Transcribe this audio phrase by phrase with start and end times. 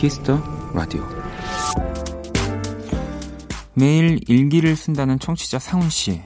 [0.00, 0.42] 키스 더
[0.72, 1.06] 라디오
[3.74, 6.22] 매일 일기를 쓴다는 청취자 상훈 씨.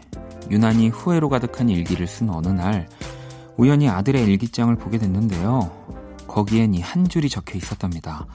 [0.48, 2.88] 유난히 후회로 가득한 일기를 쓴 어느 날
[3.56, 5.72] 우연히 아들의 일기장을 보게 됐는데요.
[6.28, 8.26] 거기엔 이 한 줄이 적혀 있었답니다.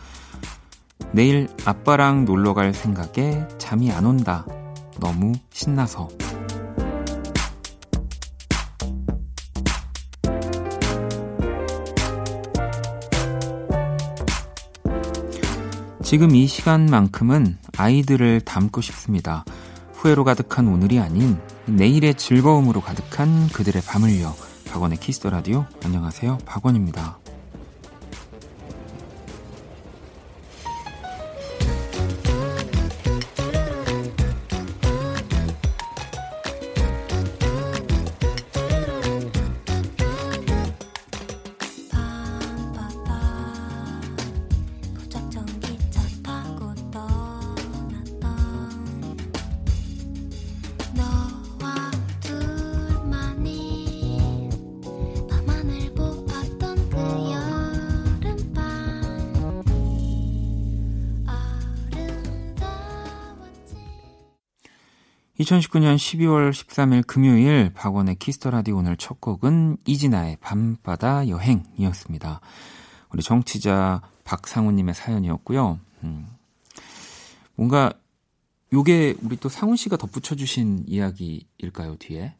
[1.13, 4.45] 내일 아빠랑 놀러 갈 생각에 잠이 안 온다.
[4.99, 6.09] 너무 신나서.
[16.09, 19.45] 지금 이 시간만큼은 아이들을 닮고 싶습니다.
[19.93, 21.37] 후회로 가득한 오늘이 아닌
[21.67, 24.33] 내일의 즐거움으로 가득한 그들의 밤을요.
[24.71, 25.67] 박원의 키스 더 라디오.
[25.83, 26.39] 안녕하세요.
[26.47, 27.19] 박원입니다.
[65.50, 72.39] 2019년 12월 13일 금요일 박원의 키스 더 라디오 오늘 첫 곡은 이진아의 밤바다 여행이었습니다.
[73.11, 75.80] 우리 청취자 박상우님의 사연이었고요.
[76.03, 76.28] 음,
[77.56, 77.91] 뭔가
[78.72, 82.36] 요게 우리 또 상훈 씨가 덧붙여 주신 이야기일까요, 뒤에?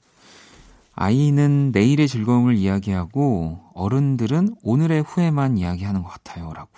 [0.94, 6.54] 아이는 내일의 즐거움을 이야기하고 어른들은 오늘의 후회만 이야기하는 것 같아요.
[6.54, 6.70] 라고.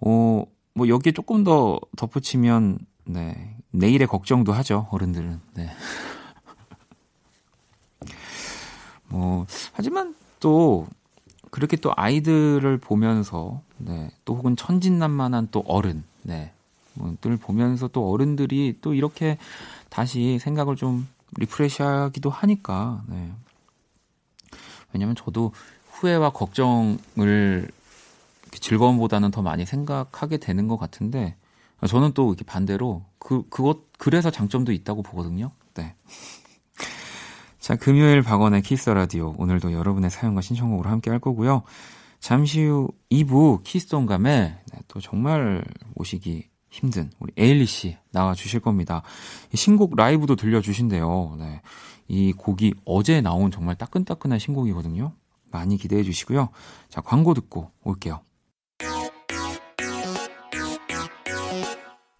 [0.00, 3.56] 어, 뭐 여기에 조금 더 덧붙이면 네.
[3.72, 5.40] 내일의 걱정도 하죠, 어른들은.
[5.54, 5.70] 네.
[9.08, 10.86] 뭐, 하지만 또,
[11.50, 14.10] 그렇게 또 아이들을 보면서, 네.
[14.24, 16.52] 또 혹은 천진난만한 또 어른, 네.
[16.94, 19.38] 뭐, 들 보면서 또 어른들이 또 이렇게
[19.88, 23.32] 다시 생각을 좀 refresh 하기도 하니까, 네.
[24.92, 25.52] 왜냐면 저도
[25.90, 27.70] 후회와 걱정을
[28.50, 31.36] 즐거움보다는 더 많이 생각하게 되는 것 같은데,
[31.86, 35.52] 저는 또 이렇게 반대로 그 그것 그래서 장점도 있다고 보거든요.
[35.74, 35.94] 네.
[37.60, 41.62] 자, 금요일 박원의 키스 라디오 오늘도 여러분의 사연과 신청곡으로 함께 할 거고요.
[42.18, 48.58] 잠시 후 2부 키스 동감에 네, 또 정말 모시기 힘든 우리 에일리 씨 나와 주실
[48.58, 49.02] 겁니다.
[49.54, 51.36] 신곡 라이브도 들려 주신대요.
[51.38, 51.62] 네.
[52.08, 55.12] 이 곡이 어제 나온 정말 따끈따끈한 신곡이거든요.
[55.52, 56.48] 많이 기대해 주시고요.
[56.88, 58.20] 자, 광고 듣고 올게요.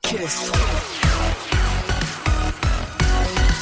[0.03, 0.53] 키스.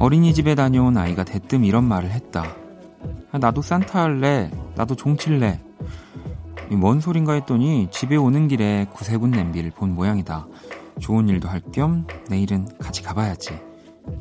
[0.00, 2.56] 어린이집에 다녀온 아이가 대뜸 이런 말을 했다.
[3.32, 4.50] 아, 나도 산타 할래.
[4.74, 5.60] 나도 종칠래.
[6.70, 10.46] 뭔 소린가 했더니 집에 오는 길에 구세군 냄비를 본 모양이다.
[11.00, 13.58] 좋은 일도 할 겸 내일은 같이 가봐야지.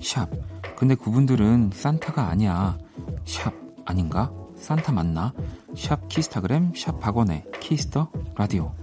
[0.02, 0.30] 샵.
[0.76, 2.78] 근데 그분들은 산타가 아니야.
[3.24, 3.54] 샵
[3.86, 4.32] 아닌가?
[4.58, 5.32] 산타 맞나?
[5.78, 8.74] 샵 키스타그램 샵 박원의 키스터 라디오.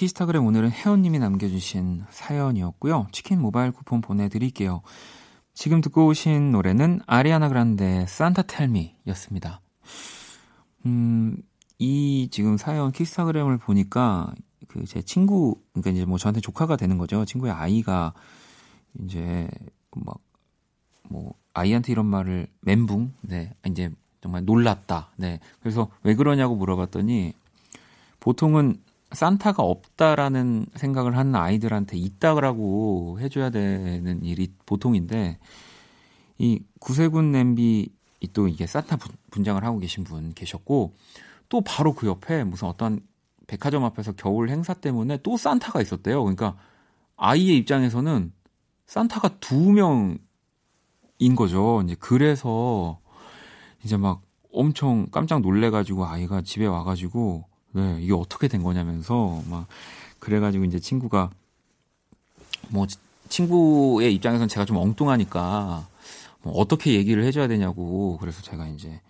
[0.00, 3.08] 키스타그램 오늘은 혜원님이 남겨주신 사연이었고요.
[3.12, 4.80] 치킨 모바일 쿠폰 보내드릴게요.
[5.52, 9.60] 지금 듣고 오신 노래는 아리아나 그란데 산타 텔미 였습니다.
[10.86, 11.36] 음,
[11.78, 14.32] 이 지금 사연 키스타그램을 보니까
[14.68, 17.26] 그 제 친구, 그러니까 이제 뭐 저한테 조카가 되는 거죠.
[17.26, 18.14] 친구의 아이가
[19.04, 19.50] 이제
[19.94, 20.16] 막
[21.10, 23.90] 뭐 아이한테 이런 말을 멘붕, 네, 이제
[24.22, 25.40] 정말 놀랐다, 네.
[25.60, 27.34] 그래서 왜 그러냐고 물어봤더니
[28.20, 28.80] 보통은
[29.12, 35.38] 산타가 없다라는 생각을 하는 아이들한테 있다라고 해줘야 되는 일이 보통인데
[36.38, 37.90] 이 구세군 냄비
[38.32, 38.98] 또 이게 산타
[39.30, 40.94] 분장을 하고 계신 분 계셨고
[41.48, 43.00] 또 바로 그 옆에 무슨 어떤
[43.46, 46.22] 백화점 앞에서 겨울 행사 때문에 또 산타가 있었대요.
[46.22, 46.56] 그러니까
[47.16, 48.32] 아이의 입장에서는
[48.86, 50.18] 산타가 두 명인
[51.36, 51.82] 거죠.
[51.84, 53.00] 이제 그래서
[53.84, 54.22] 이제 막
[54.52, 59.66] 엄청 깜짝 놀래가지고 아이가 집에 와가지고 네 이게 어떻게 된 거냐면서 막
[60.18, 61.30] 그래가지고 이제 친구가
[62.68, 62.86] 뭐
[63.28, 65.86] 친구의 입장에서는 제가 좀 엉뚱하니까
[66.42, 69.00] 뭐 어떻게 얘기를 해줘야 되냐고 그래서 제가 이제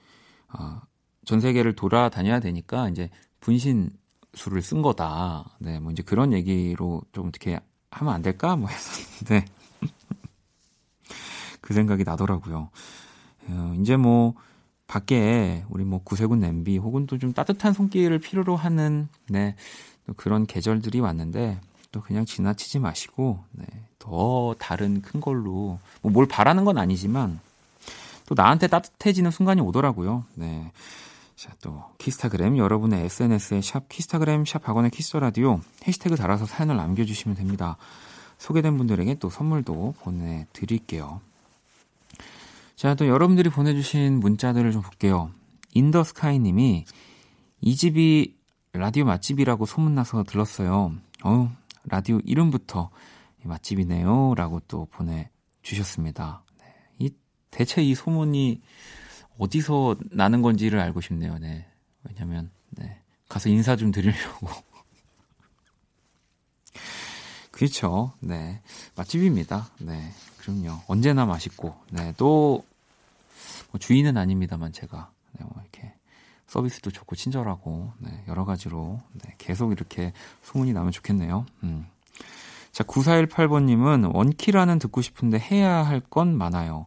[0.49, 0.83] 아,
[1.25, 3.09] 전 세계를 돌아다녀야 되니까 이제
[3.41, 3.91] 분신
[4.35, 5.57] 수를 쓴 거다.
[5.59, 7.59] 네, 뭐 이제 그런 얘기로 좀 어떻게
[7.91, 8.57] 하면 안 될까?
[8.57, 9.45] 뭐 했었는데
[11.61, 12.71] 그 생각이 나더라고요.
[13.49, 14.35] 어, 이제 뭐
[14.91, 19.55] 밖에 우리 뭐 구세군 냄비 혹은 또 좀 따뜻한 손길을 필요로 하는 네,
[20.07, 21.61] 또 그런 계절들이 왔는데
[21.93, 23.67] 또 그냥 지나치지 마시고 네,
[24.01, 27.39] 더 다른 큰 걸로 뭐 뭘 바라는 건 아니지만
[28.27, 30.25] 또 나한테 따뜻해지는 순간이 오더라고요.
[30.35, 30.73] 네.
[31.37, 37.05] 자, 또 키스타그램 여러분의 SNS에 샵 키스타그램 샵 박원의 키스 라디오 해시태그 달아서 사연을 남겨
[37.05, 37.77] 주시면 됩니다.
[38.39, 41.21] 소개된 분들에게 또 선물도 보내 드릴게요.
[42.81, 45.31] 자, 또 여러분들이 보내 주신 문자들을 좀 볼게요.
[45.75, 46.87] 인더스카이 님이
[47.61, 48.39] 이 집이
[48.73, 50.95] 라디오 맛집이라고 소문나서 들렀어요.
[51.23, 51.51] 어우,
[51.85, 52.89] 라디오 이름부터
[53.43, 54.33] 맛집이네요.
[54.35, 56.43] 라고 또 보내주셨습니다.
[56.59, 56.65] 네.
[57.01, 57.11] 이,
[57.51, 58.63] 대체 이 소문이
[59.37, 61.37] 어디서 나는 건지를 알고 싶네요.
[61.37, 61.67] 네.
[62.05, 63.03] 왜냐면, 네.
[63.29, 64.49] 가서 인사 좀 드리려고.
[67.53, 68.15] 그렇죠.
[68.21, 68.63] 네.
[68.97, 69.69] 맛집입니다.
[69.81, 70.15] 네.
[70.39, 70.81] 그럼요.
[70.87, 71.75] 언제나 맛있고.
[71.91, 72.15] 네.
[72.17, 72.70] 또, 뭐
[73.79, 75.13] 주인은 아닙니다만 제가.
[75.39, 75.45] 네.
[75.45, 75.95] 뭐 이렇게
[76.47, 77.93] 서비스도 좋고 친절하고.
[77.99, 78.25] 네.
[78.29, 79.01] 여러 가지로.
[79.13, 79.35] 네.
[79.39, 80.13] 계속 이렇게
[80.43, 81.47] 소문이 나면 좋겠네요.
[81.63, 81.87] 음.
[82.73, 86.87] 자, 9418번님은 원키라는 듣고 싶은데 해야 할 건 많아요.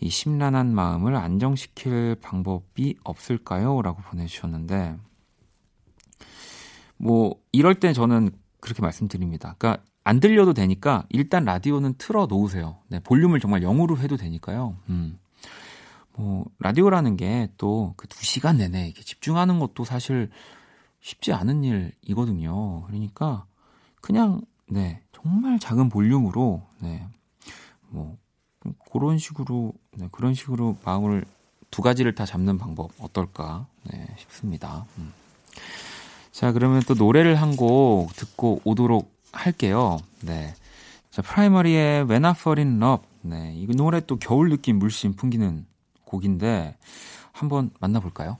[0.00, 3.82] 이 심란한 마음을 안정시킬 방법이 없을까요?
[3.82, 4.96] 라고 보내주셨는데,
[6.96, 8.30] 뭐, 이럴 때 저는
[8.60, 9.54] 그렇게 말씀드립니다.
[9.58, 12.78] 그러니까, 안 들려도 되니까, 일단 라디오는 틀어 놓으세요.
[12.88, 14.76] 네, 볼륨을 정말 0으로 해도 되니까요.
[14.88, 15.18] 음.
[16.16, 20.30] 뭐, 라디오라는 게 또 그 두 시간 내내 이렇게 집중하는 것도 사실
[21.00, 22.82] 쉽지 않은 일이거든요.
[22.86, 23.44] 그러니까,
[24.00, 27.06] 그냥, 네, 정말 작은 볼륨으로, 네,
[27.90, 28.16] 뭐,
[28.92, 31.24] 그런 식으로 네, 그런 식으로 마음을
[31.70, 34.86] 두 가지를 다 잡는 방법 어떨까 네, 싶습니다.
[34.98, 35.12] 음.
[36.30, 39.98] 자 그러면 또 노래를 한 곡 듣고 오도록 할게요.
[40.20, 40.54] 네.
[41.10, 45.66] 자 프라이머리의 When I Fall in Love 네, 이 노래 또 겨울 느낌 물씬 풍기는
[46.12, 46.76] 곡인데
[47.32, 48.38] 한번 만나볼까요?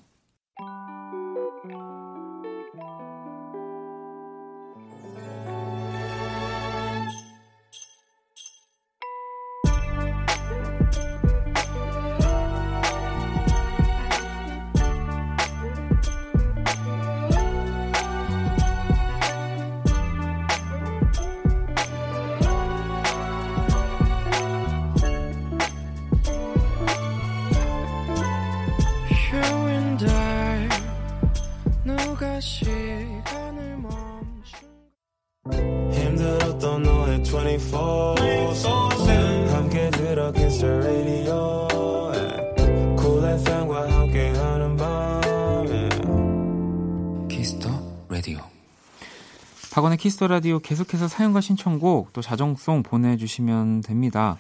[50.23, 54.37] 키스 더 라디오 계속해서 사연과 신청곡 또 자정송 보내주시면 됩니다.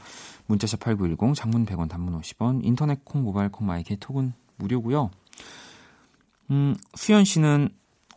[0.47, 5.11] 문자샵 8910 장문 100원 단문 50원 인터넷 콩 모바일 콩 마이 K 톡은 무료고요.
[6.53, 7.71] 음, 수현 씨는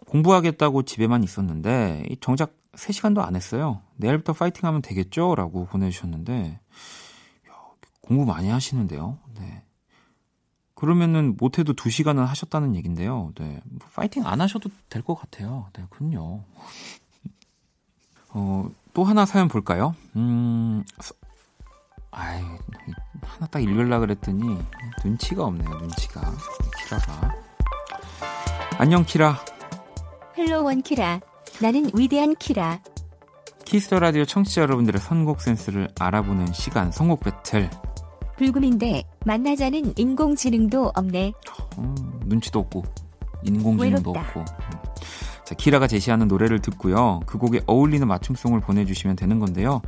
[0.06, 3.82] 공부하겠다고 집에만 있었는데 정작 3시간도 안 했어요.
[3.96, 5.34] 내일부터 파이팅 하면 되겠죠?
[5.34, 6.60] 라고 보내주셨는데
[7.50, 7.54] 야,
[8.02, 9.18] 공부 많이 하시는데요.
[9.40, 9.64] 네.
[10.76, 13.32] 그러면은 못해도 2시간은 하셨다는 얘긴데요.
[13.40, 13.60] 네.
[13.66, 15.70] 뭐 파이팅 안 하셔도 될 것 같아요.
[15.74, 16.44] 네, 그럼요.
[18.38, 19.96] 어, 또 하나 사연 볼까요?
[20.18, 20.84] 음,
[22.12, 22.42] 아이,
[23.24, 24.60] 하나 딱 읽으려 그랬더니
[25.04, 26.22] 눈치가 없네요, 눈치가.
[26.84, 27.34] 키라가.
[28.78, 29.38] 안녕, 키라.
[30.38, 31.22] Hello 원 키라.
[31.62, 32.82] 나는 위대한 키라.
[33.64, 37.70] 키스 더 라디오 청취자 여러분들의 선곡 센스를 알아보는 시간, 선곡 배틀.
[38.36, 41.32] 불금인데 만나자는 인공지능도 없네.
[41.78, 42.84] 어, 눈치도 없고
[43.44, 44.40] 인공지능도 외롭다.
[44.42, 44.75] 없고.
[45.46, 47.22] 자, 키라가 제시하는 노래를 듣고요.
[47.26, 49.82] 그 곡에 어울리는 맞춤송을 보내주시면 되는 건데요.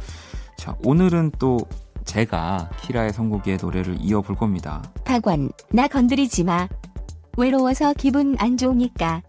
[0.55, 1.57] 자, 오늘은 또
[2.05, 4.83] 제가 키라의 선곡의 노래를 이어볼 겁니다.
[5.03, 6.67] 박원, 나 건드리지 마.
[7.37, 9.21] 외로워서 기분 안 좋으니까.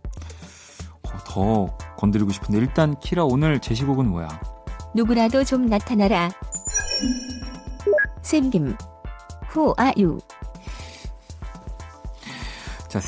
[1.02, 1.66] 어, 더
[1.96, 4.28] 건드리고 싶은데 일단 키라 오늘 제시곡은 뭐야?
[4.94, 6.30] 누구라도 좀 나타나라.
[8.22, 8.76] 샘김.
[9.96, 10.18] You?
[12.88, 13.00] 자,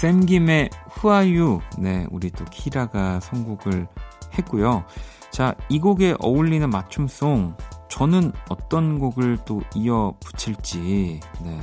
[1.06, 1.60] are you?
[1.78, 3.86] 네, 우리 또 키라가 선곡을
[4.38, 4.84] 했고요.
[5.30, 7.56] 자, 이 곡에 어울리는 맞춤송
[7.88, 11.60] 저는 어떤 곡을 또 이어 붙일지 네.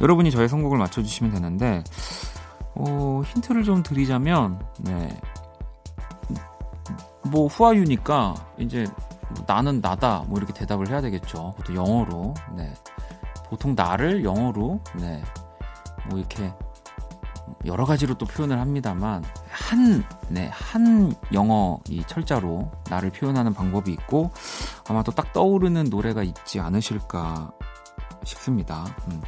[0.00, 1.84] 여러분이 저의 선곡을 맞춰주시면 되는데
[2.74, 5.08] 어, 힌트를 좀 드리자면 네.
[7.22, 8.86] 뭐 후아유니까 이제
[9.46, 11.54] 나는 나다 뭐 이렇게 대답을 해야 되겠죠.
[11.56, 12.34] 그것도 영어로.
[12.56, 12.72] 네.
[13.48, 15.22] 보통 나를 영어로 네.
[16.08, 16.52] 뭐 이렇게
[17.66, 24.30] 여러 가지로 또 표현을 합니다만 한, 네, 한 영어 이 철자로 나를 표현하는 방법이 있고
[24.88, 27.52] 아마 또 딱 떠오르는 노래가 있지 않으실까
[28.24, 28.84] 싶습니다.
[29.08, 29.20] 음.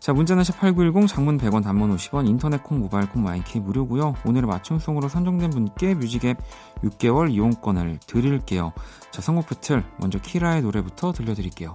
[0.00, 4.14] 자, 문자는 샵8910 장문 100원 단문 50원 인터넷 콩 모바일 콩 마이 K 무료고요.
[4.24, 6.38] 오늘의 맞춤송으로 선정된 분께 뮤직앱
[6.82, 8.72] 6개월 이용권을 드릴게요.
[9.10, 11.74] 자, 선곡 배틀 먼저 키라의 노래부터 들려드릴게요.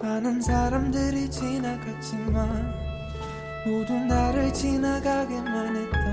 [0.00, 2.74] 많은 사람들이 지나갔지만
[3.66, 6.11] 모두 나를 지나가게만 했던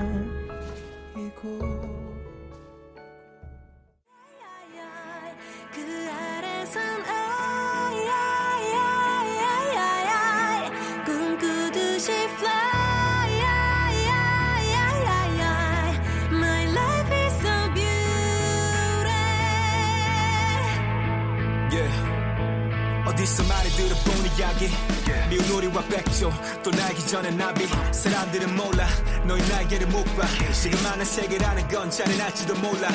[27.09, 28.87] 전에 나비 사람들은 몰라
[29.27, 32.89] 너희 날개를 못봐 지금 많은 세계라는 건 잔인할지도 몰라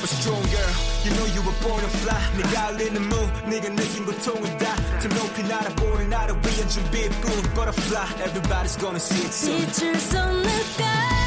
[0.00, 0.72] But strong girl
[1.04, 3.16] you know you were born to fly 네가 흘리는 무
[3.48, 9.60] 네가 느낀 고통을 다더 높이 날아보는 나를 위한 준비뿐 Butterfly everybody's gonna see it soon
[9.66, 11.25] Pictures on the sky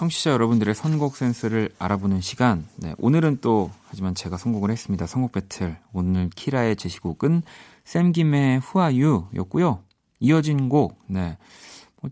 [0.00, 2.66] 청취자 여러분들의 선곡 센스를 알아보는 시간.
[2.76, 5.06] 네, 오늘은 또 하지만 제가 선곡을 했습니다.
[5.06, 5.76] 선곡 배틀.
[5.92, 7.42] 오늘 키라의 제시곡은
[7.84, 9.84] 샘김의 후아유였고요.
[10.20, 10.98] 이어진 곡.
[11.06, 11.36] 네.
[12.00, 12.08] 뭐,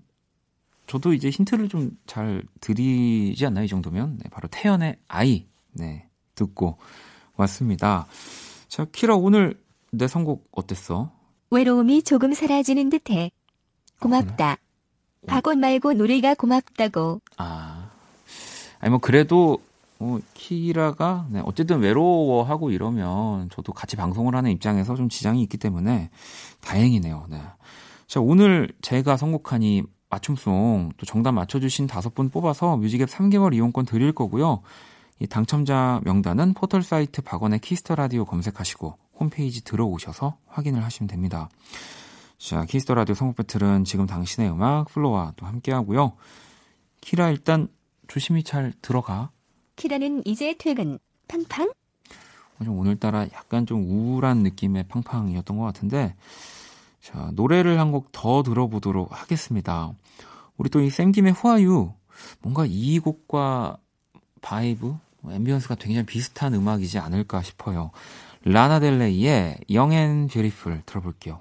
[0.86, 3.64] 저도 이제 힌트를 좀 잘 드리지 않나요?
[3.64, 4.18] 이 정도면.
[4.22, 5.46] 네, 바로 태연의 아이.
[5.72, 6.10] 네.
[6.34, 6.76] 듣고
[7.36, 8.06] 왔습니다.
[8.68, 9.58] 자, 키라 오늘
[9.92, 11.10] 내 선곡 어땠어?
[11.50, 13.30] 외로움이 조금 사라지는 듯해.
[13.98, 14.52] 고맙다.
[14.52, 17.22] 어, 박원 말고 노래가 고맙다고.
[17.38, 17.77] 아.
[18.80, 19.58] 아니 뭐 그래도
[19.98, 26.10] 뭐 키라가 네, 어쨌든 외로워하고 이러면 저도 같이 방송을 하는 입장에서 좀 지장이 있기 때문에
[26.60, 27.26] 다행이네요.
[27.28, 27.42] 네.
[28.06, 33.84] 자 오늘 제가 선곡한 이 맞춤송 또 정답 맞춰주신 다섯 분 뽑아서 뮤직앱 3개월 이용권
[33.84, 34.62] 드릴 거고요.
[35.20, 41.48] 이 당첨자 명단은 포털 사이트 박원의 키스 더 라디오 검색하시고 홈페이지 들어오셔서 확인을 하시면 됩니다.
[42.38, 46.12] 자, 키스 더 라디오 선곡 battle은 지금 당신의 음악 플로와 또 함께 하고요.
[47.00, 47.68] 키라 일단
[48.08, 49.30] 조심히 잘 들어가.
[49.76, 50.98] 키라는 이제 퇴근.
[51.28, 51.70] 팡팡?
[52.64, 56.16] 좀 오늘따라 약간 좀 우울한 느낌의 팡팡이었던 것 같은데,
[57.00, 59.92] 자, 노래를 한 곡 더 들어보도록 하겠습니다.
[60.56, 61.92] 우리 또이 샘김의 후아유,
[62.40, 63.76] 뭔가 이 곡과
[64.40, 67.92] vibe, ambience가 굉장히 비슷한 음악이지 않을까 싶어요.
[68.44, 71.40] 라나델레이의 영앤 뷰리풀 들어볼게요.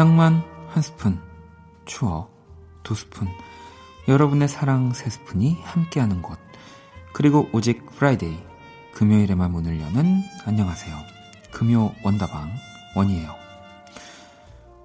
[0.00, 1.20] 낭만 한 스푼,
[1.84, 2.32] 추억
[2.82, 3.28] 두 스푼,
[4.08, 6.38] 여러분의 사랑 세 스푼이 함께하는 곳.
[7.12, 8.42] 그리고 오직 Friday,
[8.94, 10.96] 금요일에만 문을 여는 안녕하세요.
[11.50, 12.50] 금요 원다방
[12.96, 13.34] 원이에요.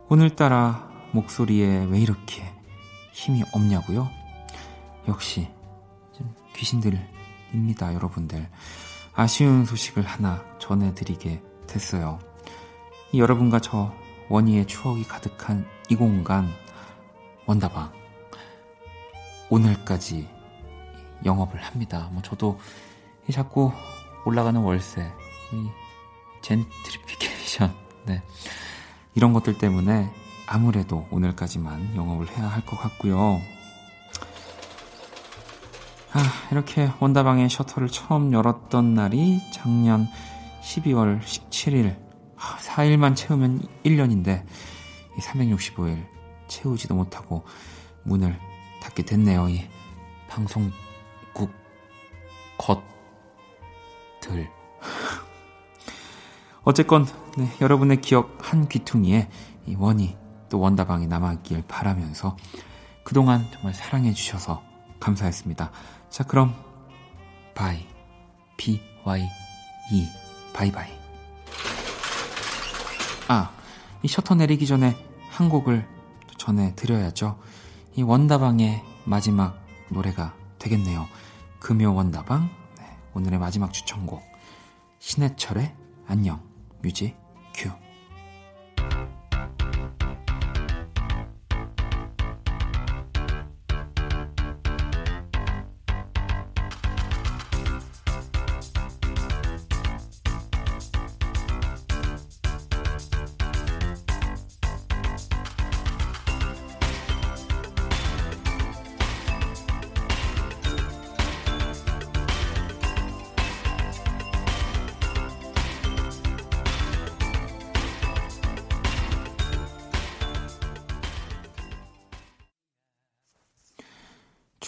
[0.10, 2.44] 오늘따라 목소리에 왜 이렇게
[3.14, 4.10] 힘이 없냐고요?
[5.08, 5.48] 역시
[6.58, 8.50] 귀신들입니다, 여러분들.
[9.14, 12.20] 아쉬운 소식을 하나 전해드리게 됐어요.
[13.16, 13.94] 여러분과 저
[14.30, 16.50] 원희의 추억이 가득한 이 공간
[17.46, 17.92] 원다방
[19.50, 20.28] 오늘까지
[21.24, 22.10] 영업을 합니다.
[22.12, 22.60] 뭐 저도
[23.32, 23.72] 자꾸
[24.26, 25.12] 올라가는 월세,
[25.54, 25.70] 이
[26.42, 27.74] 젠트리피케이션,
[28.06, 28.22] 네
[29.14, 30.12] 이런 것들 때문에
[30.48, 33.42] 아무래도 오늘까지만 영업을 해야 할 것 같고요.
[36.14, 36.20] 아,
[36.52, 40.08] 이렇게 원다방의 셔터를 처음 열었던 날이 작년
[40.62, 42.05] 12월 17일
[42.38, 44.46] 4일만 채우면 1년인데
[45.20, 46.06] 365일
[46.48, 47.44] 채우지도 못하고
[48.04, 48.40] 문을
[48.82, 49.50] 닫게 됐네요.
[49.50, 49.68] 이
[50.28, 51.52] 방송국
[52.58, 54.50] 겉들.
[56.64, 57.06] 어쨌건
[57.38, 59.30] 네, 여러분의 기억 한 귀퉁이에
[59.68, 60.18] 이 원이
[60.50, 62.38] 또 원다방이 남아있길 바라면서
[63.04, 64.64] 그동안 정말 사랑해 주셔서
[65.00, 65.72] 감사했습니다.
[66.10, 66.56] 자 그럼
[67.54, 67.86] bye
[68.58, 69.22] B Y
[69.92, 70.08] E
[70.54, 71.05] bye bye
[73.28, 73.52] 아,
[74.04, 74.96] 이 셔터 내리기 전에
[75.30, 75.88] 한 곡을
[76.38, 77.40] 전해드려야죠.
[77.96, 79.60] 이 원다방의 마지막
[79.90, 81.08] 노래가 되겠네요.
[81.60, 84.22] 금요 원다방, 네, 오늘의 마지막 추천곡.
[85.00, 85.74] 신해철의
[86.08, 86.42] 안녕,
[86.84, 87.16] music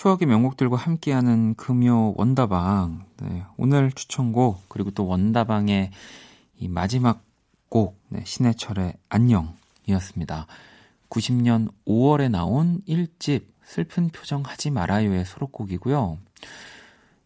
[0.07, 3.03] 추억의 명곡들과 함께하는 금요 원다방.
[3.21, 5.91] 네, 오늘 추천곡, 그리고 또 원다방의
[6.59, 7.21] 이 마지막
[7.67, 10.47] 곡, 네, 신해철의 안녕이었습니다.
[11.09, 16.17] 90년 5월에 나온 1집 슬픈 표정 하지 말아요의 수록곡이고요.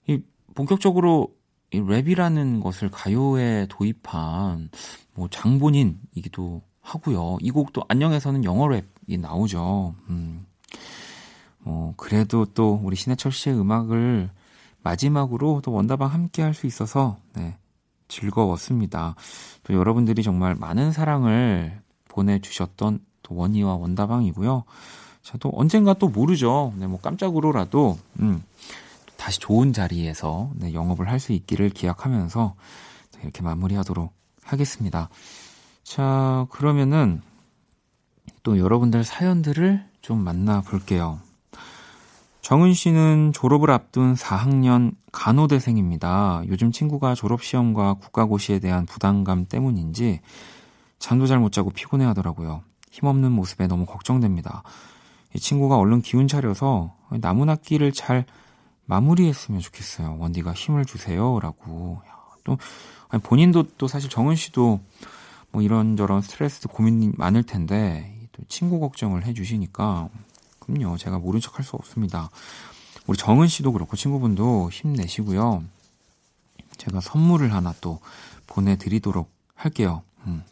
[0.07, 0.21] 이
[0.55, 1.35] 본격적으로
[1.71, 4.71] 이 랩이라는 것을 가요에 도입한
[5.13, 7.37] 뭐 장본인이기도 하고요.
[7.41, 9.93] 이 곡도 안녕에서는 영어 랩이 나오죠.
[10.09, 10.47] 음.
[11.63, 14.29] 어, 그래도 또 우리 신해철 씨의 음악을
[14.83, 17.57] 마지막으로 또 원다방 함께 할 수 있어서, 네,
[18.07, 19.15] 즐거웠습니다.
[19.63, 24.63] 또 여러분들이 정말 많은 사랑을 보내주셨던 또 원희와 원다방이고요.
[25.21, 26.73] 자, 또 언젠가 또 모르죠.
[26.77, 28.43] 네, 뭐 깜짝으로라도, 음,
[29.17, 32.55] 다시 좋은 자리에서 네, 영업을 할 수 있기를 기약하면서
[33.21, 34.11] 이렇게 마무리하도록
[34.43, 35.09] 하겠습니다.
[35.83, 37.21] 자, 그러면은
[38.41, 41.19] 또 여러분들 사연들을 좀 만나볼게요.
[42.41, 46.43] 정은 씨는 졸업을 앞둔 4학년 간호대생입니다.
[46.47, 50.21] 요즘 친구가 졸업시험과 국가고시에 대한 부담감 때문인지
[50.97, 52.63] 잠도 잘 못 자고 피곤해 하더라고요.
[52.91, 54.63] 힘없는 모습에 너무 걱정됩니다.
[55.33, 58.25] 이 친구가 얼른 기운 차려서 남은 학기를 잘
[58.85, 60.17] 마무리했으면 좋겠어요.
[60.19, 61.39] 원디가 힘을 주세요.
[61.39, 62.01] 라고.
[62.43, 62.57] 또,
[63.23, 64.79] 본인도 또 사실 정은 씨도
[65.51, 70.09] 뭐 이런저런 스트레스 고민이 많을 텐데, 또 친구 걱정을 해주시니까
[70.61, 70.97] 그럼요.
[70.97, 72.29] 제가 모른 척 할 수 없습니다.
[73.07, 75.63] 우리 정은 씨도 그렇고 친구분도 힘내시고요.
[76.77, 77.99] 제가 선물을 하나 또
[78.47, 80.03] 보내드리도록 할게요.
[80.25, 80.43] 음.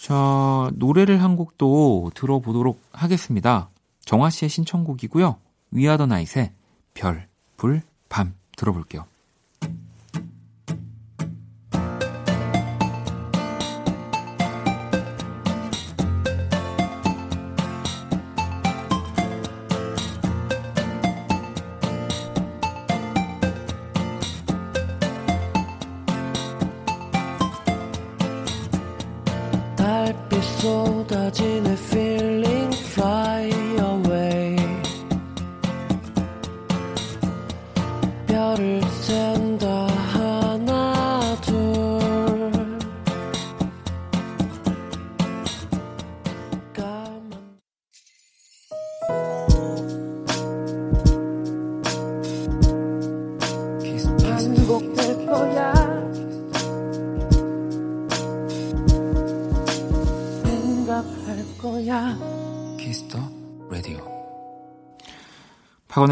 [0.00, 3.68] 자, 노래를 한 곡도 들어보도록 하겠습니다.
[4.04, 5.36] 정화 씨의 신청곡이고요.
[5.72, 6.52] 위아더 나잇의
[6.94, 9.04] 별, 불, 밤 들어볼게요.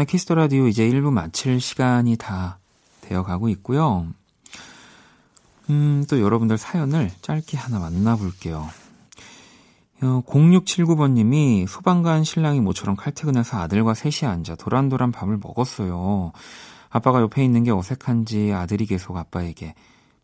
[0.05, 2.59] 박원의 키스 더 라디오 이제 1부 마칠 시간이 다
[3.01, 4.07] 되어 가고 있고요.
[5.69, 8.69] 음, 또 여러분들 사연을 짧게 하나 만나볼게요.
[10.01, 16.31] 어, 0679번님이 소방관 신랑이 모처럼 칼퇴근해서 아들과 셋이 앉아 도란도란 밥을 먹었어요.
[16.89, 19.73] 아빠가 옆에 있는 게 어색한지 아들이 계속 아빠에게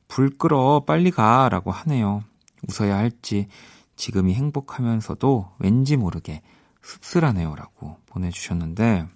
[0.07, 2.23] 불 끄러 빨리 가 라고 하네요.
[2.69, 3.47] 웃어야 할지
[3.95, 6.41] 지금이 행복하면서도 왠지 모르게
[6.81, 9.07] 씁쓸하네요 라고 보내주셨는데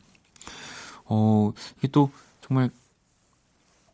[1.06, 2.10] 어, 이게 또
[2.42, 2.70] 정말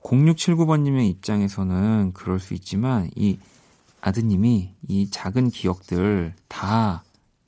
[0.04, 3.38] 0679번님의 입장에서는 그럴 수 있지만 이
[4.02, 7.04] 아드님이 이 작은 기억들 다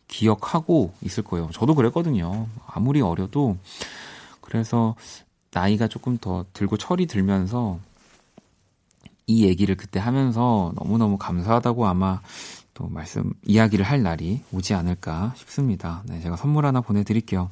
[0.07, 1.49] 기억하고 있을 거예요.
[1.51, 2.47] 저도 그랬거든요.
[2.67, 3.57] 아무리 어려도
[4.39, 4.95] 그래서
[5.51, 7.79] 나이가 조금 더 들고 철이 들면서
[9.25, 12.21] 이 얘기를 그때 하면서 너무너무 감사하다고 아마
[12.73, 16.03] 또 말씀 이야기를 할 날이 오지 않을까 싶습니다.
[16.05, 17.49] 네, 제가 선물 하나 보내드릴게요.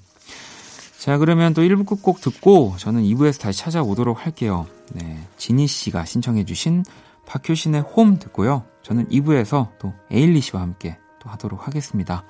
[1.02, 4.68] 자, 그러면 또 1부 끝곡 듣고 저는 2부에서 다시 찾아오도록 할게요.
[4.92, 5.18] 네.
[5.36, 6.84] 지니 씨가 신청해주신
[7.26, 8.66] 박효신의 홈 듣고요.
[8.84, 12.24] 저는 2부에서 또 에일리 씨와 함께 또 하도록 하겠습니다.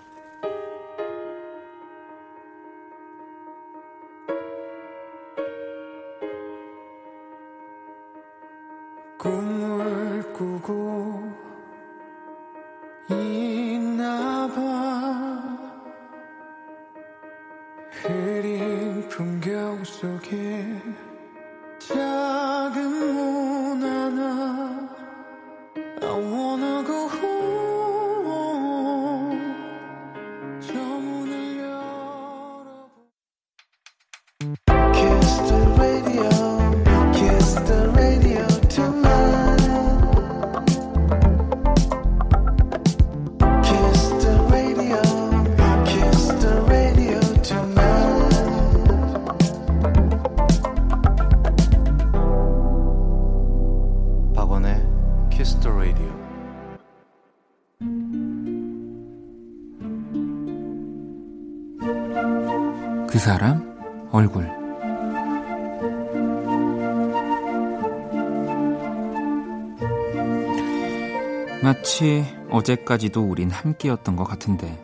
[71.64, 74.78] 마치 어제까지도 우린 함께였던 것 같은데,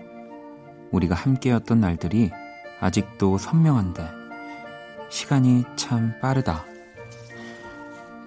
[0.91, 2.31] 우리가 함께였던 날들이
[2.79, 4.07] 아직도 선명한데,
[5.09, 6.63] 시간이 참 빠르다.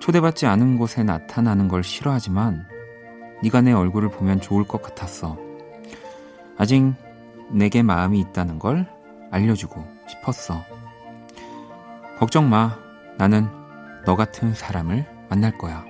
[0.00, 2.66] 초대받지 않은 곳에 나타나는 걸 싫어하지만,
[3.42, 5.38] 네가 내 얼굴을 보면 좋을 것 같았어.
[6.58, 6.92] 아직
[7.50, 8.86] 내게 마음이 있다는 걸
[9.30, 10.79] 알려주고 싶었어.
[12.20, 12.78] 걱정 마.
[13.16, 13.48] 나는
[14.04, 15.82] 너 같은 사람을 만날 거야.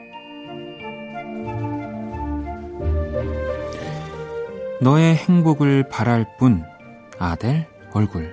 [4.81, 6.65] 너의 행복을 바랄 뿐
[7.19, 8.33] 아델 얼굴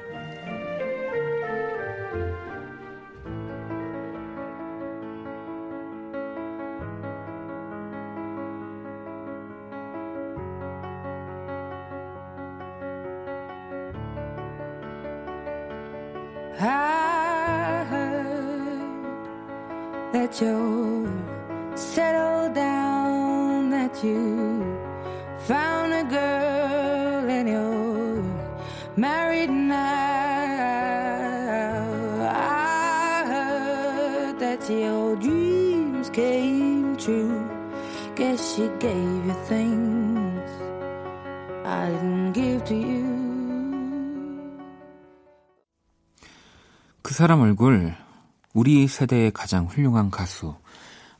[48.97, 50.55] 세대의 가장 훌륭한 가수.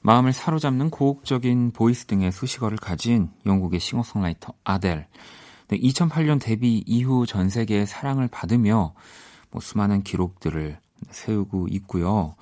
[0.01, 5.05] 마음을 사로잡는 고혹적인 voice 등의 수식어를 가진 영국의 싱어송라이터 아델.
[5.67, 8.95] 네, 2008년 데뷔 이후 전 세계의 사랑을 받으며
[9.51, 10.79] 뭐 수많은 기록들을
[11.11, 12.35] 세우고 있고요.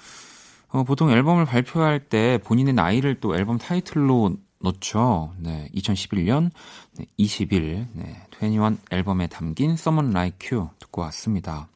[0.69, 5.33] 어, 보통 앨범을 발표할 때 본인의 나이를 또 앨범 타이틀로 넣죠.
[5.37, 6.49] 네, 2011년
[6.97, 11.67] 네, 20일 네, 21 앨범에 담긴 Someone Like You 듣고 왔습니다.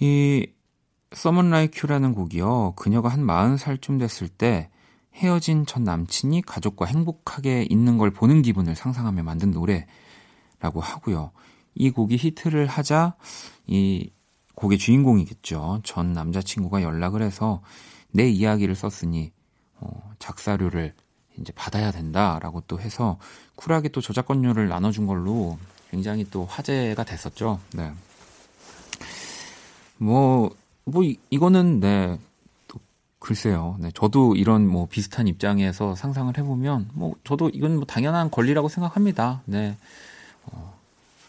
[0.00, 0.48] 이
[1.14, 2.74] Someone Like You라는 곡이요.
[2.76, 4.70] 그녀가 한 40살쯤 됐을 때
[5.14, 11.30] 헤어진 전 남친이 가족과 행복하게 있는 걸 보는 기분을 상상하며 만든 노래라고 하고요.
[11.74, 13.14] 이 곡이 히트를 하자
[13.66, 14.10] 이
[14.54, 15.80] 곡의 주인공이겠죠.
[15.84, 17.62] 전 남자친구가 연락을 해서
[18.10, 19.32] 내 이야기를 썼으니
[19.80, 20.94] 어, 작사료를
[21.38, 23.18] 이제 받아야 된다라고 또 해서
[23.56, 25.58] 쿨하게 또 저작권료를 나눠준 걸로
[25.90, 27.60] 굉장히 또 화제가 됐었죠.
[27.72, 27.92] 네.
[29.96, 30.50] 뭐,
[30.84, 32.18] 뭐, 이, 이거는, 네,
[32.68, 32.78] 또,
[33.18, 33.76] 글쎄요.
[33.80, 39.42] 네, 저도 이런 뭐 비슷한 입장에서 상상을 해보면, 뭐, 저도 이건 뭐 당연한 권리라고 생각합니다.
[39.46, 39.76] 네.
[40.46, 40.74] 어,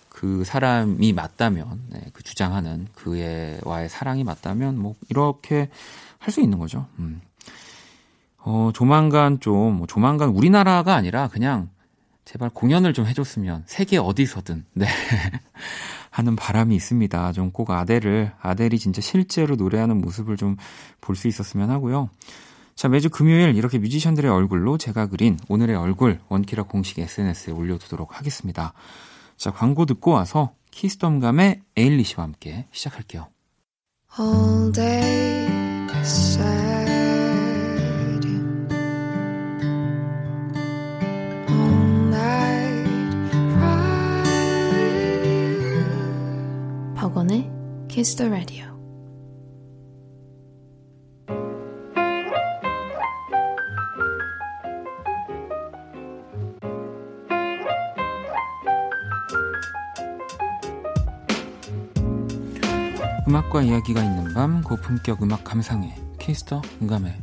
[0.10, 5.70] 그 사람이 맞다면, 네, 그 주장하는 그와의 사랑이 맞다면, 뭐, 이렇게
[6.20, 6.88] 할 수 있는 거죠.
[7.00, 7.22] 음.
[8.40, 11.70] 어, 조만간 좀, 뭐 조만간 우리나라가 아니라 그냥
[12.26, 14.88] 제발 공연을 좀 해줬으면 세계 어디서든, 네.
[16.16, 17.32] 하는 바람이 있습니다.
[17.34, 20.56] 좀 꼭 아델을, 아델이 진짜 실제로 노래하는 모습을 좀
[21.02, 22.10] 볼 수 있었으면 하고요.
[22.76, 28.74] 자, 매주 금요일 이렇게 뮤지션들의 얼굴로 제가 그린 오늘의 얼굴 원키라 공식 SNS에 올려두도록 하겠습니다.
[29.38, 33.28] 자, 광고 듣고 와서 키스덤감의 에일리 씨와 함께 시작할게요.
[34.20, 35.48] All day
[47.96, 48.66] Kiss the Radio.
[63.26, 67.18] 음악과 이야기가 있는 밤 고품격 음악 감상회 키스터 음감회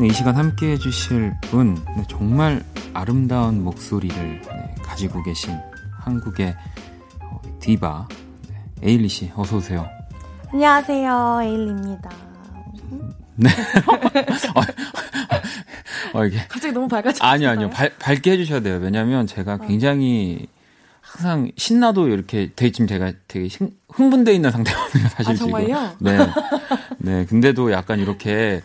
[0.00, 5.54] 네, 이 시간 함께 해주실 분 네, 정말 아름다운 목소리를 네, 가지고 계신
[5.98, 6.56] 한국의
[7.20, 8.08] 어, 디바
[8.48, 9.86] 네, 에일리 씨 어서 오세요.
[10.50, 12.10] 안녕하세요 에일리입니다.
[13.36, 13.50] 네.
[16.14, 17.28] 어, 이게 갑자기 너무 밝아졌어요.
[17.28, 17.68] 아니요, 아니요.
[17.68, 18.78] 밝, 밝게 해주셔야 돼요.
[18.80, 20.46] 왜냐면 제가 굉장히
[21.00, 25.66] 항상 신나도 이렇게 되게 지금 제가 되게 신, 흥분돼 있는 상태거든요, 사실 아, 정말요?
[25.66, 25.88] 지금.
[26.00, 26.18] 네.
[26.98, 27.24] 네.
[27.26, 28.60] 근데도 약간 이렇게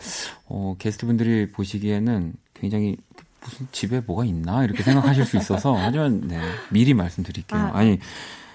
[0.46, 2.96] 어, 게스트분들이 보시기에는 굉장히
[3.42, 7.60] 무슨 집에 뭐가 있나 이렇게 생각하실 수 있어서 하지만 네, 미리 말씀드릴게요.
[7.60, 7.70] 아.
[7.74, 7.98] 아니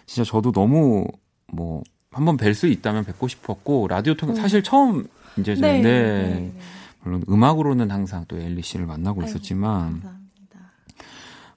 [0.05, 1.05] 진짜 저도 너무
[1.47, 5.05] 뭐 한번 뵐 수 있다면 뵙고 싶었고 라디오 통해 사실 처음
[5.37, 5.81] 이제 저- 네.
[5.81, 5.81] 네.
[5.81, 6.53] 네, 네.
[7.03, 10.20] 물론 음악으로는 항상 또 엘리 씨를 만나고 아이고, 있었지만 감사합니다.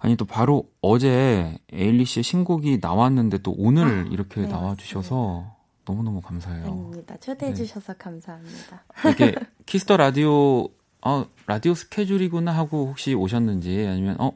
[0.04, 6.20] 아니 또 바로 어제 에일리 씨의 신곡이 나왔는데 또 오늘 아, 이렇게 네, 나와주셔서 너무너무
[6.20, 6.64] 감사해요.
[6.64, 7.16] 아닙니다.
[7.16, 7.56] 초대해 네.
[7.56, 8.84] 주셔서 감사합니다.
[9.06, 10.68] 이렇게 키스 더 라디오
[11.00, 14.32] 어 라디오 스케줄이구나 하고 혹시 오셨는지 아니면 어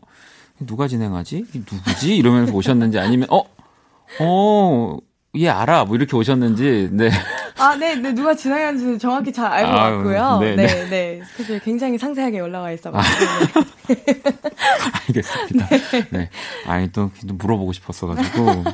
[0.60, 3.58] 누가 진행하지 이 누구지 이러면서 오셨는지 아니면 어
[4.20, 4.98] 어
[5.38, 7.10] 얘 알아 뭐 이렇게 오셨는지 네
[7.58, 10.38] 아, 네, 네, 누가 진행하는지 정확히 잘 알고 아유, 왔고요.
[10.40, 10.88] 네, 네, 네.
[10.88, 13.26] 네, 스케줄 굉장히 상세하게 올라와 있어가지고.
[15.08, 15.68] 알겠습니다.
[16.12, 16.30] 네.
[16.66, 18.64] 아니, 또, 또 물어보고 싶었어가지고.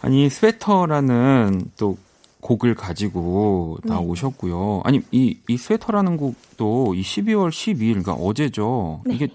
[0.00, 1.98] 아니, 스웨터라는 또
[2.40, 3.92] 곡을 가지고 네.
[3.92, 4.82] 나오셨고요.
[4.84, 9.02] 아니, 이, 이 스웨터라는 곡도 이 12월 12일, 그러니까 어제죠.
[9.04, 9.16] 네.
[9.16, 9.28] 이게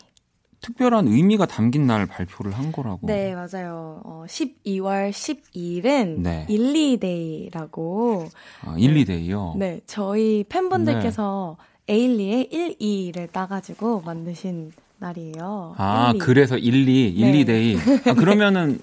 [0.64, 3.00] 특별한 의미가 담긴 날 발표를 한 거라고.
[3.06, 4.02] 네, 맞아요.
[4.06, 6.46] 어, 12월 12일은 네.
[6.50, 8.30] 일이데이라고.
[8.66, 9.58] 아, 1, 2데이요.
[9.58, 12.78] 네, 저희 팬분들께서 에일리의 1,
[13.12, 15.76] 2를 따가지고 만드신 날이에요.
[15.78, 16.20] 아, 1, 2.
[16.20, 17.44] 그래서 1, 2, 1, 네.
[17.76, 18.08] 2데이.
[18.08, 18.80] 아, 그러면은,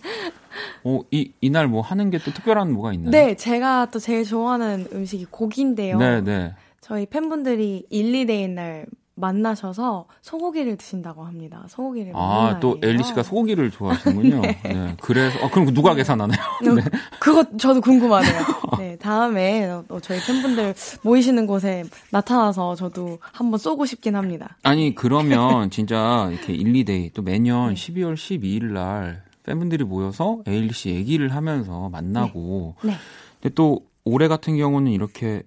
[0.85, 3.11] 어, 이, 이날 뭐 하는 게 또 특별한 뭐가 있나요?
[3.11, 5.97] 네, 제가 또 제일 좋아하는 음식이 고기인데요.
[5.99, 6.55] 네, 네.
[6.83, 8.85] 저희 팬분들이 1, 2데이 날
[9.21, 11.65] 만나셔서 소고기를 드신다고 합니다.
[11.69, 12.79] 소고기를 아, 또.
[12.83, 14.41] 에일리 씨가 소고기를 좋아하시는군요.
[14.65, 14.97] 네.
[15.01, 16.41] 그래서, 아, 그럼 누가 계산하나요?
[16.41, 18.41] 어, 그거 저도 궁금하네요.
[18.79, 24.57] 네, 다음에 어, 저희 팬분들 모이시는 곳에 나타나서 저도 한번 쏘고 싶긴 합니다.
[24.63, 30.91] 아니, 그러면 진짜 이렇게 1, 2데이 또 매년 12월 12일 날 팬분들이 모여서 에일리 씨
[30.91, 32.95] 얘기를 하면서 만나고 네.
[33.41, 35.43] 근데 또 올해 같은 경우는 이렇게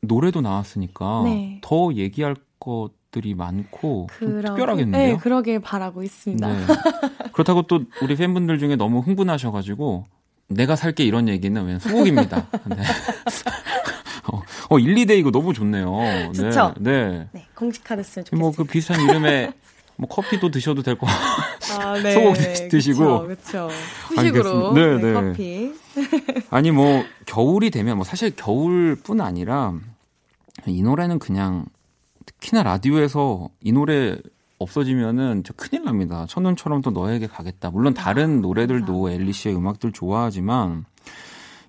[0.00, 1.60] 노래도 나왔으니까 네.
[1.62, 5.12] 더 얘기할 것 들이 많고 좀 그러- 특별하겠는데요?
[5.14, 6.46] 네, 그러길 바라고 있습니다.
[6.46, 6.66] 네.
[7.32, 10.04] 그렇다고 또 우리 팬분들 중에 너무 흥분하셔가지고
[10.48, 12.46] 내가 살게 이런 얘기는 왜 소고기입니다.
[12.66, 12.76] 네.
[14.30, 15.90] 어, 어 1, 2대 이거 너무 좋네요.
[16.34, 16.50] 네.
[16.80, 17.28] 네.
[17.32, 18.36] 네, 공식 카드 쓰면 좋겠습니다.
[18.36, 19.52] 뭐그 비슷한 이름의
[19.96, 21.88] 뭐 커피도 드셔도 될것 같아요.
[21.88, 22.12] 아, 네.
[22.12, 23.22] 소고기 드시고.
[23.22, 23.70] 그렇죠.
[24.08, 24.74] 후식으로 알겠습니다.
[24.74, 25.14] 네, 네, 네.
[25.14, 25.74] 커피.
[26.50, 29.72] 아니 뭐 겨울이 되면 뭐 사실 겨울뿐 아니라
[30.66, 31.64] 이 노래는 그냥
[32.40, 34.16] 특히나 라디오에서 이 노래
[34.58, 36.26] 없어지면은 저 큰일 납니다.
[36.28, 37.70] 첫눈처럼 또 너에게 가겠다.
[37.70, 40.84] 물론 다른 노래들도 엘리 씨의 음악들 좋아하지만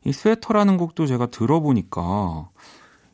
[0.06, 2.50] 이 스웨터라는 곡도 제가 들어보니까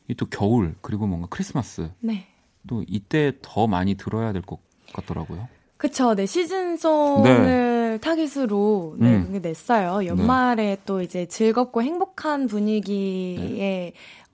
[0.09, 2.27] 이 또 겨울 그리고 뭔가 크리스마스 네.
[2.67, 4.59] 또 이때 더 많이 들어야 될 것
[4.93, 5.47] 같더라고요.
[5.77, 6.13] 그쵸.
[6.13, 9.39] 네, 시즌송을 연말 타깃으로 네, 음.
[9.41, 10.05] 냈어요.
[10.05, 10.77] 연말에 네.
[10.85, 13.93] 또 이제 즐겁고 행복한 분위기에 네.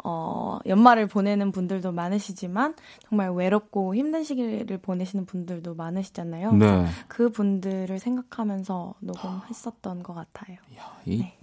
[0.10, 2.74] 어, 연말을 보내는 분들도 많으시지만
[3.08, 6.54] 정말 외롭고 힘든 시기를 보내시는 분들도 많으시잖아요.
[6.54, 6.88] 네.
[7.08, 10.58] 그 분들을 생각하면서 녹음했었던 것 같아요.
[10.78, 11.38] 야, 이 네.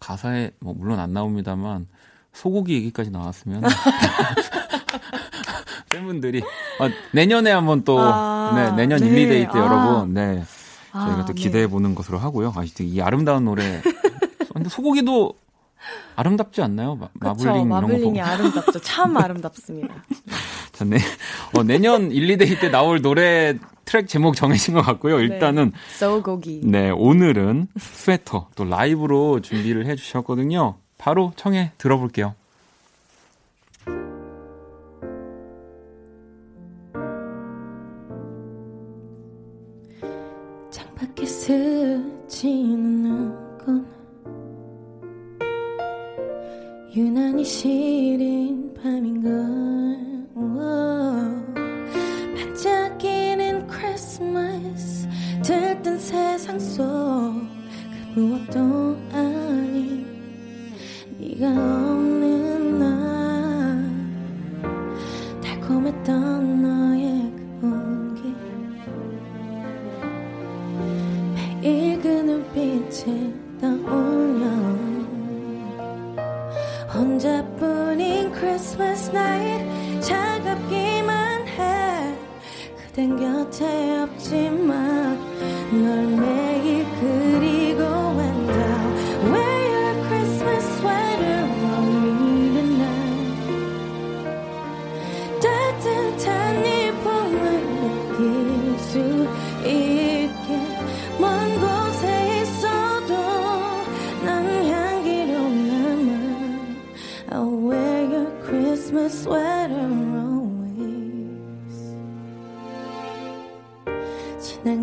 [0.00, 1.86] 가사에 뭐 물론 안 나옵니다만
[2.32, 3.62] 소고기 얘기까지 나왔으면
[5.90, 9.06] 팬분들이 어, 내년에 한번 또 아, 네, 내년 네.
[9.06, 9.62] 1, 2데이 때 아.
[9.62, 10.42] 여러분 네
[10.92, 11.70] 저희가 아, 또 기대해 네.
[11.70, 12.52] 보는 것으로 하고요.
[12.56, 13.80] 아, 이 아름다운 노래
[14.52, 15.43] 근데 소고기도
[16.16, 16.96] 아름답지 않나요?
[16.96, 18.80] 마, 그쵸, 마블링 마블링이 아름답죠.
[18.80, 19.94] 참 아름답습니다.
[20.72, 20.96] 자, 내,
[21.56, 25.18] 어, 내년 1, 2데이 때 나올 노래 트랙 제목 정해진 것 같고요.
[25.18, 25.24] 네.
[25.24, 25.98] 일단은 네.
[25.98, 26.60] 소고기.
[26.64, 30.76] 네, 오늘은 스웨터 또 라이브로 준비를 해 주셨거든요.
[30.98, 32.34] 바로 청해 들어볼게요.
[40.70, 43.93] 창밖에 스치는 눈꽃
[46.96, 49.32] 유난히 시린 밤인걸.
[52.36, 55.08] 반짝이는 크리스마스
[55.42, 57.54] 들뜬 세상 속
[58.14, 60.06] 그 무엇도 아닌
[61.18, 63.90] 네가 없는 날
[65.42, 68.22] 달콤했던 너의 그 온기.
[71.60, 73.33] 매일 그 눈빛에
[78.54, 82.14] 크리스마스 나잇 차갑기만 해.
[82.76, 85.18] 그댄 곁에 없지만
[85.72, 86.43] 널 매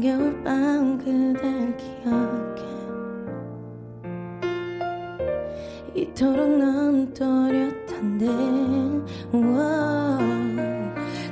[0.02, 2.62] 지난 겨울 밤 그댈 기억해.
[5.94, 8.26] 이토록 넌 또렷한데
[9.32, 10.18] 우와,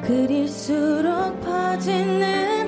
[0.06, 2.59] 그릴수록 퍼지는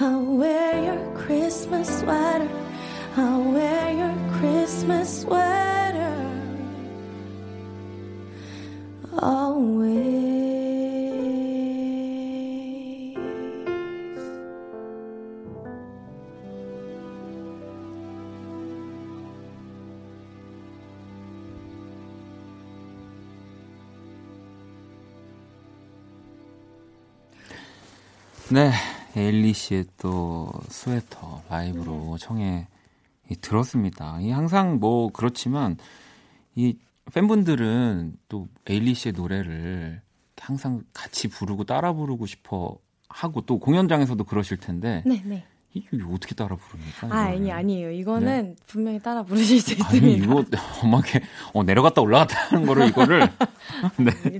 [0.00, 2.48] I'll wear your Christmas sweater.
[3.16, 5.72] I'll wear your Christmas sweater.
[9.18, 10.32] Always.
[28.50, 28.70] 네,
[29.16, 32.66] 에일리 씨의 또 스웨터 라이브로 청해
[33.30, 34.18] 이, 들었습니다.
[34.20, 35.76] 이 항상 뭐 그렇지만
[36.54, 36.76] 이
[37.12, 40.00] 팬분들은 또 에일리 씨의 노래를
[40.40, 42.76] 항상 같이 부르고 따라 부르고 싶어
[43.08, 45.44] 하고 또 공연장에서도 그러실 텐데 네, 네.
[45.74, 47.06] 이게 어떻게 따라 부릅니까?
[47.08, 47.28] 아?
[47.28, 47.90] 아니 아니에요.
[47.92, 48.54] 이거는 네.
[48.66, 50.24] 분명히 따라 부르실 수 아니 있습니다.
[50.24, 50.44] 이거
[50.82, 51.22] 엄하게
[51.54, 53.20] 어, 내려갔다 올라갔다 하는 거를 이거를
[53.98, 54.38] 네.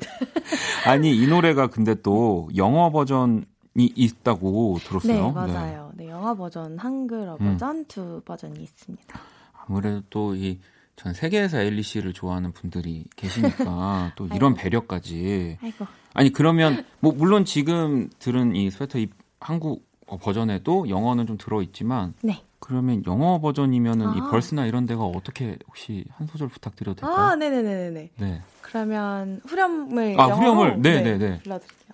[0.87, 3.43] 아니 이 노래가 근데 또 영어 버전이
[3.75, 5.27] 있다고 들었어요.
[5.27, 5.93] 네, 맞아요.
[5.95, 7.53] 네, 영어 버전, 한글어 음.
[7.53, 9.20] 버전 두 버전이 있습니다.
[9.66, 14.55] 아무래도 또 이 전 세계에서 에일리 씨를 좋아하는 분들이 계시니까 또 이런.
[14.55, 15.87] 배려까지 아이고.
[16.14, 19.09] 아니 그러면 뭐 물론 지금 들은 이 스웨터 이
[19.41, 22.45] 한국 어, 버전에도 영어는 좀 들어 있지만 네.
[22.59, 24.31] 그러면 영어 버전이면은 이 아.
[24.30, 27.27] verse나 이런 데가 어떻게 혹시 한 소절 부탁드려도 될까요?
[27.27, 28.11] 아, 네, 네, 네, 네.
[28.16, 28.43] 네.
[28.61, 30.83] 그러면 후렴을 아, 영어로 후렴을?
[30.83, 31.39] 네, 네, 네.
[31.41, 31.91] 불러드릴게요.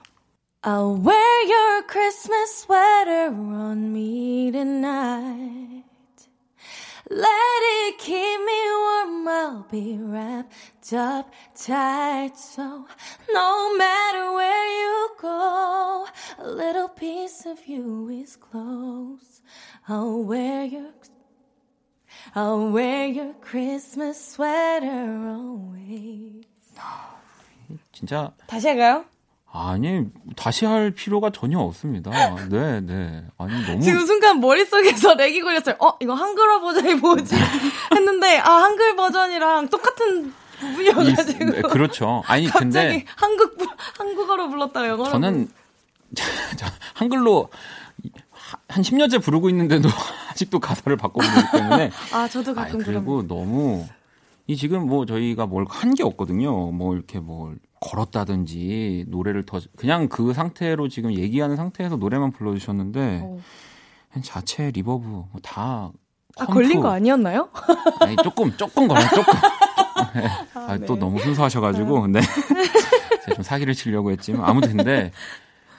[0.63, 5.83] I'll wear your Christmas sweater on me tonight.
[7.09, 9.27] Let it keep me warm.
[9.27, 12.37] I'll be wrapped up tight.
[12.37, 12.85] So
[13.29, 16.07] no matter where you go,
[16.39, 19.41] a little piece of you is close.
[19.89, 20.91] I'll wear your
[22.35, 26.45] I'll wear your Christmas sweater always.
[27.91, 29.05] 진짜 다시 할까요?
[29.50, 30.04] 아니
[30.36, 32.10] 다시 할 필요가 전혀 없습니다.
[32.48, 33.24] 네, 네.
[33.38, 35.76] 아니 너무 지금 순간 머릿속에서 렉이 걸렸어요.
[35.80, 37.34] 어, 이거 한글어 버전이 뭐지?
[37.94, 41.44] 했는데, 아, 한글 버전이랑 똑같은 부분이어가지고.
[41.44, 42.22] 이- 네, 그렇죠.
[42.26, 43.66] 아니 갑자기 근데 한국, 부-
[43.98, 45.10] 한국어로 불렀다가 영어로.
[45.10, 45.48] 저는
[46.56, 47.48] 자, 한글로
[48.68, 49.88] 한 10년째 부르고 있는데도
[50.30, 53.86] 아직도 가사를 바꿔 부르기 때문에 아, 저도 아니, 가끔 그런 그리고 너무
[54.46, 56.70] 이 지금 뭐 저희가 뭘 한 게 없거든요.
[56.70, 63.38] 뭐 이렇게 뭘 걸었다든지 노래를 더 그냥 그 상태로 지금 얘기하는 상태에서 노래만 불러주셨는데 어.
[64.22, 65.92] 자체 reverb 뭐 다
[66.38, 67.50] 아, 걸린 거 아니었나요?
[68.00, 69.32] 아니 조금 조금 걸어 조금.
[70.14, 70.28] 네.
[70.54, 71.00] 아, 또 네.
[71.00, 72.20] 너무 순수하셔가지고 근데
[73.24, 75.10] 제가 좀 사기를 치려고 했지만 아무튼 근데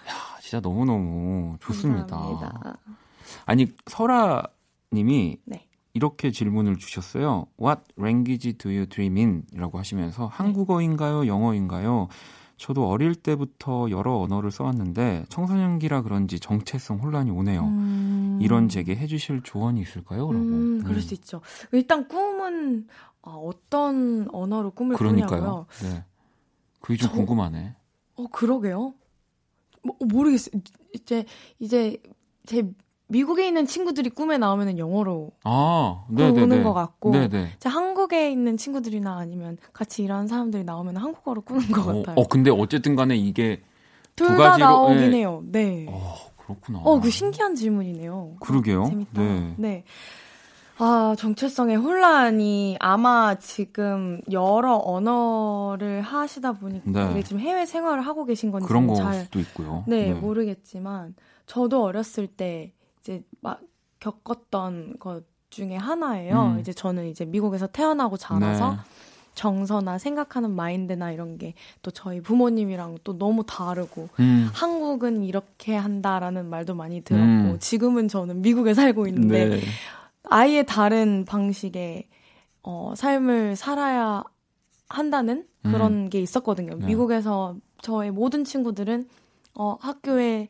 [0.08, 2.18] 야 진짜 너무 너무 좋습니다.
[2.18, 2.78] 감사합니다.
[3.45, 4.43] 아니 설아
[4.91, 5.66] 님이 네.
[5.94, 7.48] 이렇게 질문을 주셨어요.
[7.60, 9.44] What language do you dream in?
[9.54, 10.30] 이라고 하시면서 네.
[10.32, 11.28] 한국어인가요?
[11.28, 12.08] 영어인가요?
[12.58, 17.62] 저도 어릴 때부터 여러 언어를 써왔는데 청소년기라 그런지 정체성 혼란이 오네요.
[17.64, 18.40] 음.
[18.42, 20.32] 이런 제게 해주실 조언이 있을까요?
[20.32, 20.46] 라고.
[20.46, 21.42] 음, 그럴 수 있죠.
[21.72, 22.88] 일단 꿈은
[23.22, 25.26] 아, 어떤 언어로 꿈을 꾸냐고요?
[25.28, 25.66] 그러니까요.
[25.84, 26.04] 네.
[26.82, 27.76] 그게 좀 저- 궁금하네.
[28.16, 28.94] 어, 그러게요.
[29.84, 30.62] 뭐, 어, 모르겠어요.
[30.94, 31.26] 이제,
[31.60, 31.98] 이제,
[32.46, 32.70] 제
[33.10, 36.64] 미국에 있는 친구들이 꿈에 나오면 영어로 아, 꾸는 네네네.
[36.64, 37.53] 것 같고, 네네.
[37.60, 42.16] 제 한국에 있는 친구들이나 아니면 같이 일하는 사람들이 나오면 한국어로 꾸는 것 어, 같아요.
[42.16, 43.64] 어, 근데 어쨌든 간에 이게,
[44.16, 45.18] 두둘다 나오긴 예.
[45.18, 45.41] 해요.
[45.45, 45.88] 네.
[45.89, 46.80] 어, 그렇구나.
[46.84, 48.36] 어, 그 신기한 질문이네요.
[48.41, 48.86] 그러게요.
[48.86, 49.22] 재밌다.
[49.57, 49.84] 네.
[50.78, 57.24] 아, 정체성의 혼란이 아마 지금 여러 언어를 하시다 보니까 네.
[57.24, 59.84] 지금 해외 생활을 하고 계신 건지 그런 걸잘 수도 있고요.
[59.88, 61.16] 네, 모르겠지만
[61.47, 62.72] 저도 어렸을 때
[63.10, 63.62] 이제 막
[63.99, 66.53] 겪었던 것 중에 하나예요.
[66.55, 66.60] 음.
[66.60, 68.78] 이제 저는 이제 미국에서 태어나고 자라서 네.
[69.34, 74.49] 정서나 생각하는 마인드나 이런 게 또 저희 부모님이랑 또 너무 다르고 음.
[74.53, 77.57] 한국은 이렇게 한다라는 말도 많이 들었고 음.
[77.60, 79.62] 지금은 저는 미국에 살고 있는데 네.
[80.24, 82.07] 아예 다른 방식의
[82.62, 84.24] 어, 삶을 살아야
[84.88, 86.76] 한다는 그런 게 있었거든요.
[86.78, 86.86] 네.
[86.86, 89.07] 미국에서 저의 모든 친구들은
[89.55, 90.49] 어, 학교에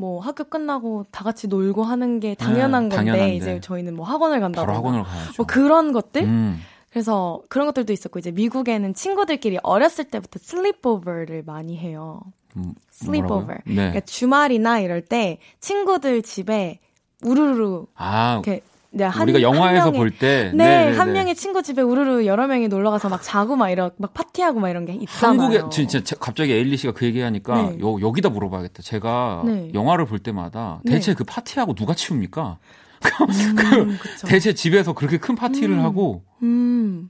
[0.00, 3.36] 뭐 학교 끝나고 다 같이 놀고 하는 게 당연한 네, 건데 당연한데.
[3.36, 5.32] 이제 저희는 뭐 학원을 바로 학원을 가야죠.
[5.36, 6.58] 뭐 그런 것들 음.
[6.88, 12.20] 그래서 그런 것들도 있었고 이제 미국에는 친구들끼리 어렸을 때부터 sleepover를 많이 해요.
[12.56, 13.28] 음, sleepover.
[13.28, 13.58] 뭐라고요?
[13.66, 13.74] 네.
[13.74, 16.80] 그러니까 주말이나 이럴 때 친구들 집에
[17.22, 18.62] 우르르 아, 이렇게
[18.92, 20.50] 네, 한, 우리가 영화에서 한 명의- 볼 때.
[20.54, 24.12] 네, 한 명의 친구 집에 우르르 여러 명이 놀러 가서 막 자고 막 이런 막
[24.12, 25.40] 파티하고 막 이런 게 있잖아요.
[25.42, 27.78] 한국에 진짜 제- 갑자기 에일리 씨가 그 얘기하니까 네.
[27.80, 28.82] 요 여기다 물어봐야겠다.
[28.82, 29.70] 제가 네.
[29.74, 30.94] 영화를 볼 때마다 네.
[30.94, 32.58] 대체 그 파티하고 누가 치웁니까?
[33.78, 34.26] 음, 그쵸.
[34.26, 35.84] 대체 집에서 그렇게 큰 파티를 음.
[35.84, 37.08] 하고 음.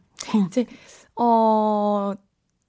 [0.49, 0.67] 이제
[1.17, 2.13] 어.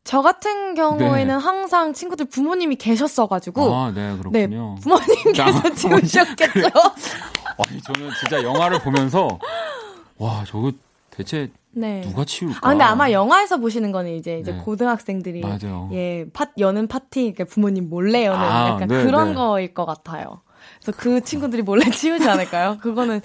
[0.03, 1.32] 저 같은 경우에는 네.
[1.43, 4.76] 항상 친구들 부모님이 계셨어가지고 아, 네, 그렇군요.
[4.82, 6.05] 부모님께서 아, 부모님.
[6.07, 6.70] 지우셨겠죠.
[7.58, 9.39] 아니 저는 진짜 영화를 보면서
[10.18, 10.72] 와, 저거
[11.10, 12.02] 대체 네.
[12.02, 12.60] 누가 치울까?
[12.62, 14.58] 아 근데 아마 영화에서 보시는 거는 이제 이제 네.
[14.60, 15.89] 고등학생들이 맞아요.
[15.93, 19.36] 예, 팟 여는 파티 그러니까 부모님 몰래 여는 아, 약간 네, 그런 네.
[19.36, 20.41] 거일 것 같아요.
[20.80, 22.78] 그래서 그 친구들이 몰래 치우지 않을까요?
[22.82, 23.22] 그거는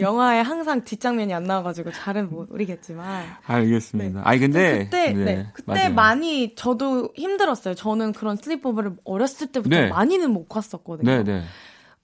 [0.00, 3.26] 영화에 항상 뒷장면이 안 나와가지고 잘은 모르겠지만.
[3.46, 4.22] 알겠습니다.
[4.24, 5.94] 아니 근데 그때 네, 그때 맞아요.
[5.94, 7.74] 많이 저도 힘들었어요.
[7.74, 9.88] 저는 그런 슬리퍼를 어렸을 때부터 네.
[9.88, 11.42] 많이는 못 갔었거든요.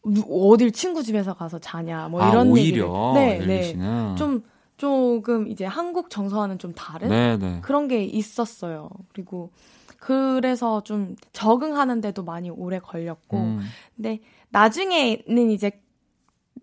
[0.06, 0.20] 네, 네.
[0.20, 3.62] 누- 어딜 친구 집에서 가서 자냐 뭐 아, 이런 오히려 얘기를 네, 네.
[3.64, 4.42] 씨는 좀
[4.76, 7.58] 조금 이제 한국 정서와는 좀 다른 네, 네.
[7.62, 8.90] 그런 게 있었어요.
[9.12, 9.50] 그리고
[9.98, 13.36] 그래서 좀 적응하는데도 많이 오래 걸렸고.
[13.38, 13.60] 음.
[13.96, 15.72] 근데 나중에는 이제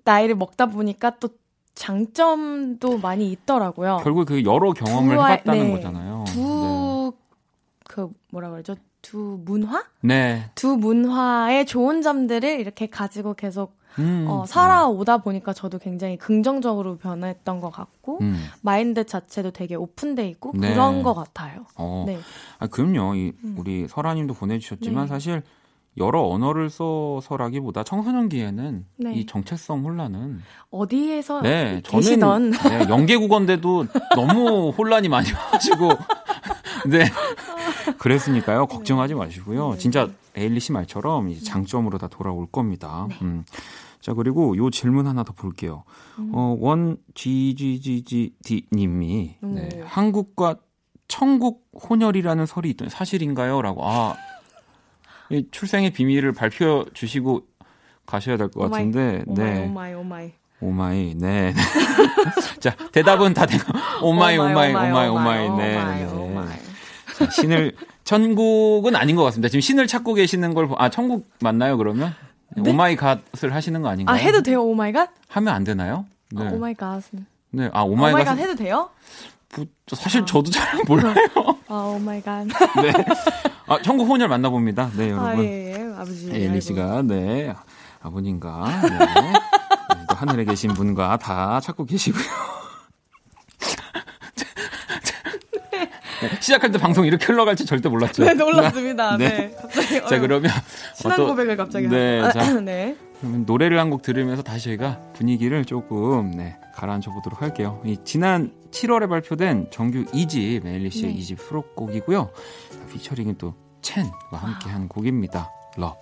[0.04, 1.30] 나이를 먹다 보니까 또
[1.76, 4.00] 장점도 많이 있더라고요.
[4.04, 6.24] 결국 그 여러 경험을 두, 해봤다는 네, 거잖아요.
[6.28, 7.18] 두, 네.
[7.86, 8.76] 그 뭐라 그러죠?
[9.04, 9.84] 두 문화?
[10.02, 10.50] 네.
[10.56, 15.24] 두 문화의 좋은 점들을 이렇게 가지고 계속 음, 어, 살아오다 네.
[15.24, 18.44] 보니까 저도 굉장히 긍정적으로 변했던 것 같고 음.
[18.62, 20.72] 마인드 자체도 되게 오픈돼 있고 네.
[20.72, 21.66] 그런 것 같아요.
[21.76, 22.06] 어.
[22.08, 22.18] 네.
[22.58, 23.14] 아 그럼요.
[23.14, 23.56] 이, 음.
[23.60, 25.08] 우리 설아님도 보내주셨지만 네.
[25.08, 25.44] 사실
[25.98, 29.14] 여러 언어를 써서라기보다 청소년기에는 네.
[29.14, 30.42] 이 정체성 혼란은
[30.72, 33.86] 어디에서 네, 계시던 저는 네, 영계국어인데도
[34.16, 35.90] 너무 혼란이 많이 와가지고
[36.90, 37.06] 네
[37.98, 39.78] 그랬으니까요 걱정하지 마시고요 네.
[39.78, 43.08] 진짜 에일리 씨 말처럼 장점으로 다 돌아올 겁니다.
[43.10, 43.18] 네.
[43.22, 43.46] 음.
[44.02, 45.84] 자 그리고 요 질문 하나 더 볼게요.
[46.20, 46.32] 음.
[46.34, 50.56] 어, 원 GGGGD 님이 네, 한국과
[51.08, 54.16] 천국 혼혈이라는 설이 있던 사실인가요?라고 아
[55.52, 57.44] 출생의 비밀을 발표해 주시고
[58.06, 59.24] 가셔야 될 것 같은데.
[59.28, 59.66] oh my, 네.
[59.66, 60.32] oh my, oh my.
[60.60, 61.54] oh my, 네.
[62.60, 63.64] 자, 대답은 다 되고.
[64.02, 65.74] 오마이, 오마이, 오마이, 오마이, 네.
[67.20, 67.26] 네.
[67.26, 69.50] 자, 신을, 천국은 아닌 것 같습니다.
[69.50, 72.14] 지금 신을 찾고 계시는 걸, 아, 천국 맞나요, 그러면?
[72.56, 72.70] 네?
[72.70, 74.16] oh my god을 하시는 거 아닌가요?
[74.16, 75.10] 아, 해도 돼요, oh my god?
[75.30, 76.06] 하면 안 되나요?
[76.32, 76.46] 네.
[76.46, 77.26] 아, oh my god은.
[77.52, 78.38] 네, 아, oh my, oh my god.
[78.38, 78.90] 해도 돼요?
[79.96, 80.26] 사실 아.
[80.26, 81.14] 저도 잘 몰라요.
[81.70, 82.44] 아, oh my god.
[82.82, 82.92] 네.
[83.68, 84.90] 아, 천국 혼혈 만나봅니다.
[84.98, 85.30] 네, 여러분.
[85.30, 85.94] 아, 예, 예.
[85.96, 86.32] 아버지.
[86.34, 87.54] 예, 에일리 씨가, 네.
[88.02, 89.34] 아버님과, 네.
[90.10, 92.24] 또 하늘에 계신 분과 다 찾고 계시고요.
[96.40, 98.24] 시작할 때 방송 이렇게 흘러갈지 절대 몰랐죠.
[98.24, 99.18] 네, 놀랐습니다.
[99.18, 99.30] 네.
[99.30, 99.56] 네.
[99.60, 100.52] 갑자기, 자, 그러면.
[100.96, 101.88] 신한 어, 고백을 갑자기.
[101.88, 102.20] 네.
[102.20, 102.32] 하...
[102.32, 102.96] 자, 네.
[103.20, 107.82] 그러면 노래를 한 곡 들으면서 다시 저희가 분위기를 조금, 네, 가라앉혀 보도록 할게요.
[107.86, 111.20] 이 지난 7월에 발표된 정규 2집 에일리 씨의 네.
[111.20, 112.30] 2집 수록곡이고요.
[112.92, 115.50] 피처링은 또 첸과 함께 한 곡입니다.
[115.78, 115.96] 러.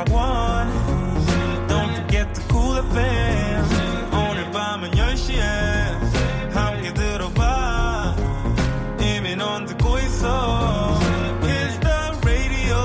[0.00, 1.68] Don't forget Part 1.
[1.68, 3.64] Don't forget the cool FM.
[4.30, 5.40] 오늘 밤은 10시에
[6.52, 8.16] 함께 들어봐.
[9.00, 10.98] 이미 넌 듣고 있어.
[11.42, 12.76] Kiss the radio.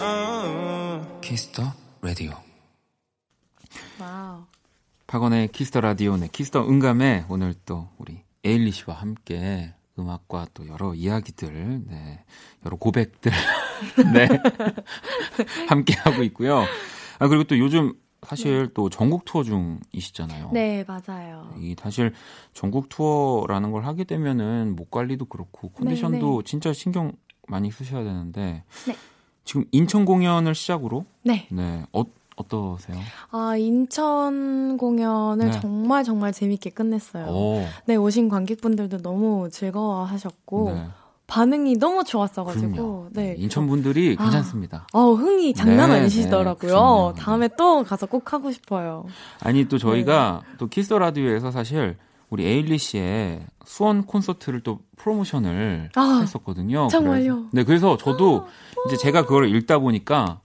[0.00, 1.20] Uh.
[1.20, 1.70] Kiss the
[2.02, 2.36] radio.
[3.98, 4.44] 와우.
[5.08, 10.94] 박원의 키스터 라디오, 네, 키스터 응감에 오늘 또 우리 에일리 씨와 함께 음악과 또 여러
[10.94, 12.24] 이야기들, 네,
[12.64, 13.30] 여러 고백들,
[14.12, 14.28] 네,
[15.68, 16.64] 함께 하고 있고요.
[17.18, 18.72] 아 그리고 또 요즘 사실 네.
[18.74, 20.50] 또 전국 투어 중이시잖아요.
[20.52, 21.54] 네, 맞아요.
[21.58, 22.12] 이 사실
[22.52, 26.42] 전국 투어라는 걸 하게 되면은 목 관리도 그렇고 컨디션도 네, 네.
[26.44, 27.12] 진짜 신경
[27.46, 28.96] 많이 쓰셔야 되는데 네.
[29.44, 32.04] 지금 인천 공연을 시작으로 네, 네, 어,
[32.36, 32.98] 어떠세요?
[33.30, 35.60] 아, 인천 공연을 네.
[35.60, 37.26] 정말 정말 재밌게 끝냈어요.
[37.26, 37.64] 오.
[37.86, 40.86] 네, 오신 관객분들도 너무 즐거워 하셨고 네.
[41.26, 43.08] 반응이 너무 좋았어가지고 그럼요.
[43.12, 44.86] 네 인천 분들이 아, 괜찮습니다.
[44.92, 47.14] 어 흥이 장난 네, 아니시더라고요.
[47.16, 49.06] 네, 다음에 또 가서 꼭 하고 싶어요.
[49.40, 50.56] 아니 또 저희가 네.
[50.58, 51.96] 또 키스 라디오에서 사실
[52.28, 56.88] 우리 에일리 씨의 수원 콘서트를 또 프로모션을 아, 했었거든요.
[56.88, 57.34] 정말요?
[57.34, 58.48] 그래서, 네 그래서 저도 아,
[58.86, 60.40] 이제 제가 그걸 읽다 보니까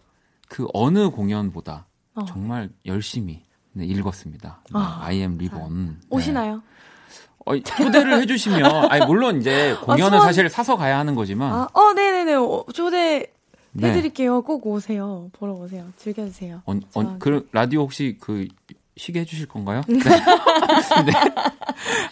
[0.50, 1.86] 그 어느 공연보다
[2.16, 2.26] 어.
[2.26, 4.62] 정말 열심히 네, 읽었습니다.
[4.66, 5.86] 네, 아, I am Reborn.
[5.86, 5.94] 네.
[6.10, 6.62] 오시나요?
[7.46, 11.54] 어, 초대를 해주시면, 아니, 물론 이제 아, 공연은 아, 사실 사서 가야 하는 거지만.
[11.54, 12.34] 아, 어, 네네네.
[12.34, 13.32] 어, 초대
[13.80, 14.36] 해드릴게요.
[14.38, 14.42] 네.
[14.44, 15.30] 꼭 오세요.
[15.34, 15.86] 보러 오세요.
[15.96, 16.64] 즐겨주세요.
[16.66, 18.48] 어, 어, 그, 라디오 혹시 그,
[18.98, 19.82] 쉬게 해주실 건가요?
[19.88, 19.98] 네.
[19.98, 21.12] 네.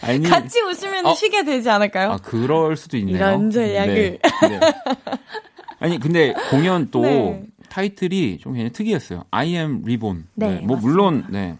[0.00, 2.12] 아니, 같이 오시면 어, 쉬게 되지 않을까요?
[2.12, 3.16] 아, 그럴 수도 있네요.
[3.16, 4.18] 이런 전략을.
[4.42, 4.48] 네.
[4.48, 4.60] 네.
[5.80, 7.44] 아니, 근데 공연 또, 네.
[7.68, 9.24] 타이틀이 좀 굉장히 특이했어요.
[9.30, 10.26] I am reborn.
[10.34, 10.60] 네, 네.
[10.60, 10.80] 뭐 맞습니다.
[10.86, 11.58] 물론 네.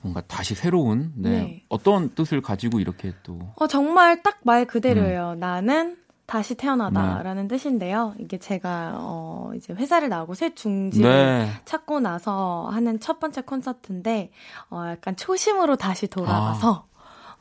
[0.00, 1.30] 뭔가 다시 새로운 네.
[1.30, 1.62] 네.
[1.68, 5.32] 어떤 뜻을 가지고 이렇게 또 어, 정말 딱 말 그대로예요.
[5.34, 5.40] 음.
[5.40, 7.56] 나는 다시 태어나다라는 네.
[7.56, 8.14] 뜻인데요.
[8.20, 11.50] 이게 제가 어 이제 회사를 나오고 새 중지를 네.
[11.64, 14.30] 찾고 나서 하는 첫 번째 콘서트인데
[14.70, 16.95] 어 약간 초심으로 다시 돌아가서 아.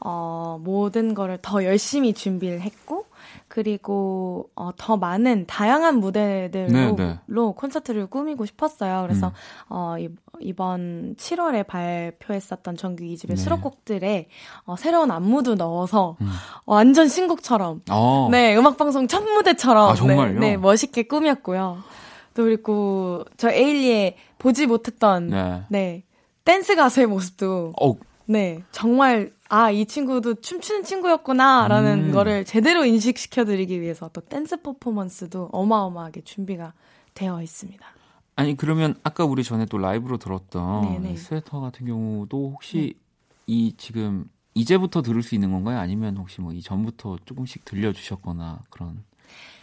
[0.05, 3.05] 어, 모든 거를 더 열심히 준비를 했고,
[3.47, 7.51] 그리고 어, 더 많은 다양한 무대들로 네, 네.
[7.55, 9.01] 콘서트를 꾸미고 싶었어요.
[9.03, 9.31] 그래서 음.
[9.69, 9.95] 어,
[10.39, 13.35] 이 번 7월에 발표했었던 정규 2집의 네.
[13.35, 14.27] 수록곡들에
[14.65, 16.29] 어, 새로운 안무도 넣어서 음.
[16.65, 18.27] 완전 신곡처럼 어.
[18.31, 20.39] 네 음악 방송 첫 무대처럼 아, 정말요?
[20.39, 21.77] 네, 네, 멋있게 꾸몄고요.
[22.33, 26.03] 또 그리고 저 에일리의 보지 못했던 네, 네
[26.43, 27.93] 댄스 가수의 모습도 어.
[28.25, 32.11] 네 정말 아, 이 친구도 춤추는 친구였구나 라는 음.
[32.11, 36.73] 거를 제대로 인식시켜드리기 위해서 또 댄스 퍼포먼스도 어마어마하게 준비가
[37.13, 37.85] 되어 있습니다.
[38.37, 41.15] 아니, 그러면 아까 우리 전에 또 라이브로 들었던 네네.
[41.15, 42.93] 스웨터 같은 경우도 혹시 네.
[43.47, 44.25] 이 지금
[44.55, 45.79] 이제부터 들을 수 있는 건가요?
[45.79, 49.03] 아니면 혹시 뭐 이전부터 조금씩 들려주셨거나 그런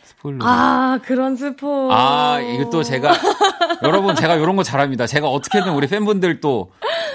[0.05, 0.45] 스포일러?
[0.47, 1.91] 아, 그런 스포.
[1.93, 3.11] 아, 이것도 제가,
[3.83, 5.07] 여러분, 제가 이런 거 잘합니다.
[5.07, 6.73] 제가 어떻게든 우리 팬분들 또,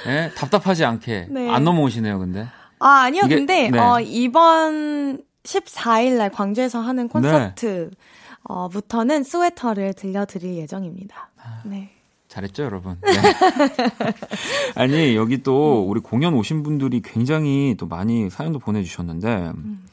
[0.08, 1.50] 예, 답답하지 않게 네.
[1.50, 2.48] 안 넘어오시네요, 근데.
[2.80, 3.24] 아, 아니요.
[3.26, 3.80] 이게, 근데 네.
[3.80, 7.98] 어, 이번 14일 날 광주에서 하는 콘서트 네.
[8.44, 11.30] 어, 부터는 스웨터를 들려 드릴 예정입니다.
[11.38, 11.92] 아, 네.
[12.28, 12.98] 잘했죠, 여러분.
[13.02, 13.12] 네.
[14.76, 19.86] 아니, 여기 또 우리 공연 오신 분들이 굉장히 또 많이 사연도 보내 주셨는데, 음.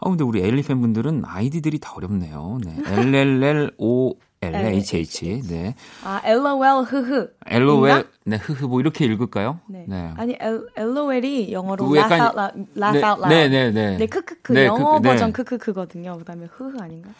[0.00, 2.58] 아, 근데 우리 엘리 팬분들은 아이디들이 다 어렵네요.
[2.64, 2.76] 네.
[2.86, 5.48] LLLO LHH.
[5.48, 5.74] 네.
[6.04, 7.30] 아, LOL 흐흐.
[7.46, 9.60] LOL 네, 흐흐 뭐 이렇게 읽을까요?
[9.68, 9.84] 네.
[9.88, 10.12] 네.
[10.16, 12.66] 아니 L, LOL이 영어로 laugh out loud.
[12.76, 13.28] laugh 네, out loud.
[13.28, 13.96] 네, 네, 네.
[13.96, 14.52] 네, 크크크.
[14.52, 16.18] 네, 영어 크, 버전 크크크거든요.
[16.18, 17.10] 그다음에 흐흐 아닌가?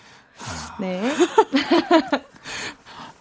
[0.41, 0.77] 아...
[0.81, 1.03] 네.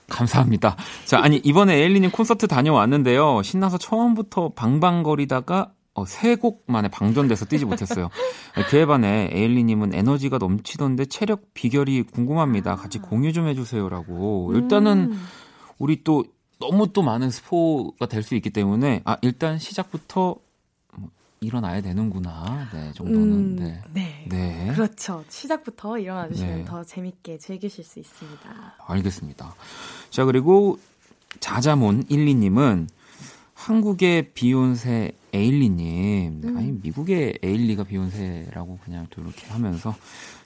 [0.09, 0.77] 감사합니다.
[1.05, 3.41] 자, 아니 이번에 에일리님 콘서트 다녀왔는데요.
[3.43, 8.09] 신나서 처음부터 방방거리다가 어, 세 곡 만에 방전돼서 뛰지 못했어요.
[8.69, 12.75] 그에 반해 에일리님은 에너지가 넘치던데 체력 비결이 궁금합니다.
[12.75, 14.51] 같이 공유 좀 해주세요라고.
[14.53, 15.25] 일단은 음.
[15.79, 16.23] 우리 또
[16.59, 20.35] 너무 또 많은 스포가 될 수 있기 때문에 아 일단 시작부터
[20.95, 22.67] 뭐 일어나야 되는구나.
[22.71, 23.81] 네 정도는 음, 네.
[23.93, 24.25] 네.
[24.29, 24.71] 네.
[24.73, 25.23] 그렇죠.
[25.29, 26.65] 시작부터 일어나 주시면 네.
[26.65, 28.75] 더 재밌게 즐기실 수 있습니다.
[28.87, 29.55] 알겠습니다.
[30.11, 30.77] 자 그리고
[31.39, 32.87] 자자몬 12님은
[33.55, 36.41] 한국의 비욘세 에일리님.
[36.43, 36.57] 음.
[36.57, 39.95] 아니, 미국의 에일리가 비욘세라고 그냥 또 이렇게 하면서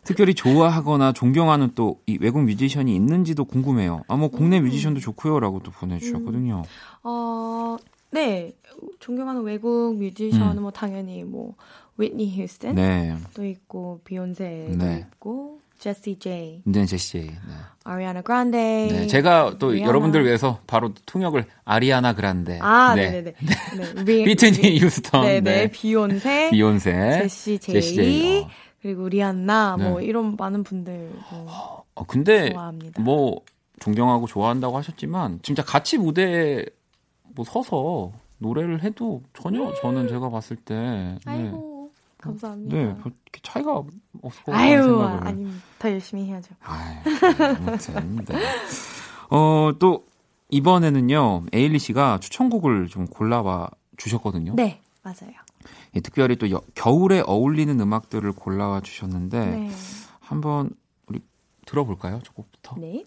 [0.03, 4.03] 특별히 좋아하거나 존경하는 또 이 외국 뮤지션이 있는지도 궁금해요.
[4.07, 4.65] 아, 뭐 국내 음.
[4.65, 5.39] 뮤지션도 좋고요.
[5.39, 6.63] 라고 또 보내주셨거든요.
[6.65, 6.69] 음.
[7.03, 7.77] 어,
[8.11, 8.53] 네.
[8.99, 10.61] 존경하는 외국 뮤지션은 음.
[10.63, 11.55] 뭐 당연히 뭐,
[11.97, 12.75] 휘트니 휴스턴.
[12.75, 13.15] 네.
[13.33, 15.05] 도 있고, 비욘세도 네.
[15.13, 16.61] 있고, 제시 제이.
[16.63, 17.25] 네, 제시 제이.
[17.25, 17.38] 네.
[17.84, 18.88] 아리아나 그란데.
[18.91, 19.88] 네, 제가 또 리아나.
[19.89, 22.59] 여러분들 위해서 바로 통역을 아리아나 그란데.
[22.61, 23.34] 아, 네, 네, 네.
[23.75, 24.03] 네.
[24.03, 24.23] 네.
[24.24, 25.25] 휘트니 휴스턴.
[25.25, 25.71] 네, 네.
[25.71, 26.51] 비욘세.
[26.51, 27.19] 비욘세.
[27.23, 27.73] 제시 제이.
[27.73, 28.41] 제시 제이.
[28.43, 28.49] 어.
[28.84, 29.89] 그리고 리안나 네.
[29.89, 33.01] 뭐 이런 많은 분들 뭐 어, 근데 좋아합니다.
[33.01, 33.41] 뭐
[33.79, 36.63] 존경하고 좋아한다고 하셨지만 진짜 같이 무대에
[37.34, 41.17] 뭐 서서 노래를 해도 전혀 저는 제가 봤을 때 네.
[41.25, 41.70] 아이고.
[42.22, 42.76] 감사합니다.
[42.76, 42.95] 네,
[43.43, 43.84] 차이가
[44.22, 45.01] 없을 것 같아요.
[45.01, 46.55] 아유, 아니, 더 열심히 해야죠.
[46.61, 46.97] 아유,
[47.57, 48.36] 아무튼, 네.
[49.30, 50.05] 어, 또,
[50.49, 54.53] 이번에는요, 에일리 씨가 추천곡을 좀 골라와 주셨거든요.
[54.55, 55.34] 네, 맞아요.
[55.95, 59.72] 예, 특별히 또 여, 겨울에 어울리는 음악들을 골라와 주셨는데, 네.
[60.19, 60.69] 한번
[61.07, 61.22] 우리
[61.65, 62.22] 들어볼까요?
[62.24, 62.76] 저 곡부터.
[62.80, 63.05] 네.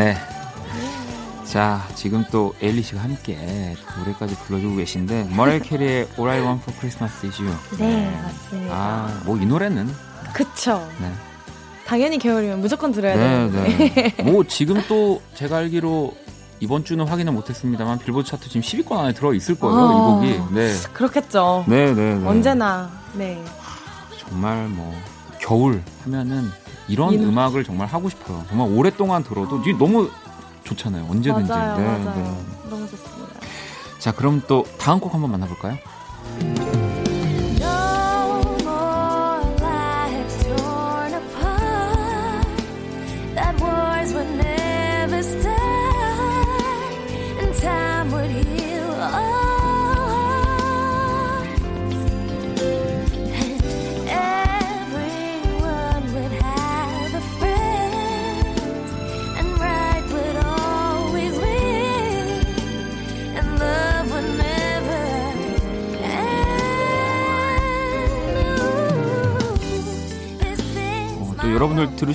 [0.00, 0.16] 네.
[1.44, 6.78] 자, 지금 또 엘리 씨가 함께 노래까지 불러주고 계신데 머렐 캐리의 All I Want for
[6.78, 7.54] Christmas is You.
[7.78, 8.20] 네, 네.
[8.22, 8.74] 맞습니다.
[8.74, 9.92] 아, 뭐 이 노래는
[10.32, 10.88] 그쵸.
[11.00, 11.10] 네.
[11.86, 14.12] 당연히 겨울이면 무조건 들어야 네, 되는데.
[14.14, 14.22] 네.
[14.22, 16.14] 뭐 지금 또 제가 알기로
[16.60, 19.92] 이번 주는 확인을 못했습니다만 빌보드 차트 지금 10위권 안에 들어 있을 거예요 아,
[20.24, 20.54] 이 곡이.
[20.54, 20.72] 네.
[20.94, 21.64] 그렇겠죠.
[21.68, 22.26] 네, 네, 네.
[22.26, 22.90] 언제나.
[23.14, 23.42] 네.
[24.18, 24.94] 정말 뭐
[25.40, 26.50] 겨울 하면은
[26.90, 27.22] 이런 인...
[27.24, 28.44] 음악을 정말 하고 싶어요.
[28.48, 29.78] 정말 오랫동안 들어도 아...
[29.78, 30.10] 너무
[30.64, 31.06] 좋잖아요.
[31.08, 31.48] 언제든지.
[31.48, 32.14] 맞아요, 네, 맞아요.
[32.14, 32.68] 네.
[32.70, 33.40] 너무 좋습니다.
[33.98, 35.78] 자, 그럼 또 다음 곡 한번 만나볼까요?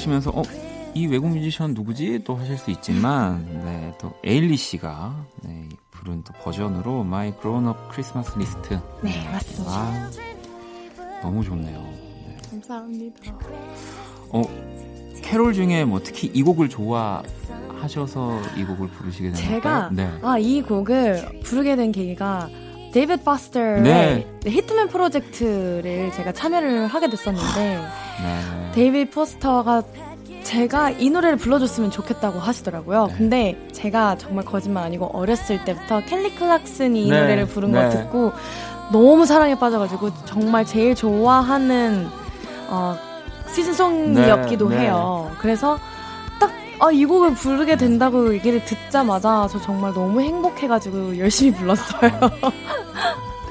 [0.05, 0.43] 들 들으시면서 어,
[0.93, 2.21] 이 외국 뮤지션 누구지?
[2.23, 7.79] 또 하실 수 있지만 네, 또 에일리 씨가 네, 부른 또 버전으로 My Grown Up
[7.91, 8.79] Christmas List.
[9.01, 9.71] 네, 맞습니다.
[9.71, 10.11] 아,
[11.21, 11.79] 너무 좋네요.
[11.79, 12.37] 네.
[12.51, 13.37] 감사합니다.
[14.29, 14.43] 어,
[15.21, 20.09] 캐롤 중에 뭐 특히 이 곡을 좋아하셔서 이 곡을 부르시게 된 제가 네.
[20.21, 22.49] 아, 이 곡을 부르게 된 계기가
[22.93, 24.27] 데이비드 포스터의 네.
[24.45, 28.71] Hitman 프로젝트를 제가 참여를 하게 됐었는데 네.
[28.73, 29.83] 데이비드 포스터가
[30.43, 33.07] 제가 이 노래를 불러줬으면 좋겠다고 하시더라고요.
[33.07, 33.15] 네.
[33.17, 37.19] 근데 제가 정말 거짓말 아니고 어렸을 때부터 켈리 클락슨이 이 네.
[37.19, 37.79] 노래를 부른 네.
[37.79, 38.31] 걸 듣고
[38.91, 42.07] 너무 사랑에 빠져가지고 정말 제일 좋아하는
[42.69, 42.95] 어,
[43.47, 44.79] 시즌송이었기도 네.
[44.79, 45.31] 해요.
[45.39, 45.79] 그래서
[46.39, 52.11] 딱, 아, 이 곡을 부르게 된다고 얘기를 듣자마자 저 정말 너무 행복해가지고 열심히 불렀어요.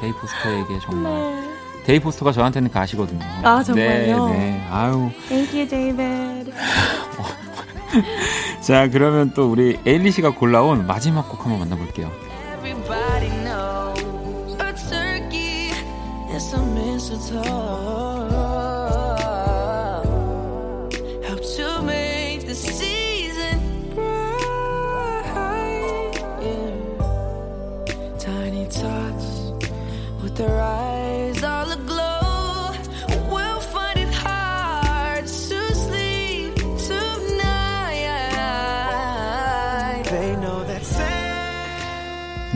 [0.00, 1.54] 데이 포스터에게 정말.
[1.84, 1.92] 네.
[1.92, 3.20] 데이 포스터가 저한테는 God이거든요.
[3.42, 4.28] 아, 정말요?
[4.28, 4.66] 네, 네.
[4.70, 5.10] 아유.
[5.28, 6.52] Thank you, David.
[8.60, 12.10] 자, 그러면 또 우리 에일리 씨가 골라온 마지막 곡 한번 만나볼게요.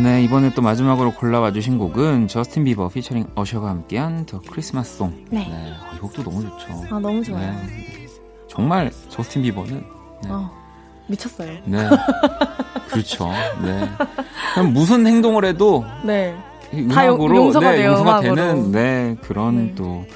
[0.02, 5.10] 네, 이번에 또 마지막으로 골라와 주신 곡은 저스틴 비버 피처링 어셔가 함께한 더 크리스마스 송.
[5.28, 5.40] 네.
[5.40, 5.72] 네.
[5.72, 6.84] 어, 이 곡도 너무 좋죠.
[6.88, 7.52] 아, 너무 좋아요.
[7.52, 8.06] 네.
[8.46, 9.84] 정말 저스틴 비버는
[10.22, 10.30] 네.
[10.30, 10.48] 어,
[11.08, 11.50] 미쳤어요.
[11.64, 11.78] 네.
[12.88, 13.28] 그렇죠.
[13.60, 13.88] 네.
[14.54, 16.36] 그럼 무슨 행동을 해도 네.
[16.72, 19.74] 음악으로 용서가, 네, 돼요, 용서가 되는 네, 그런 네.
[19.74, 20.06] 또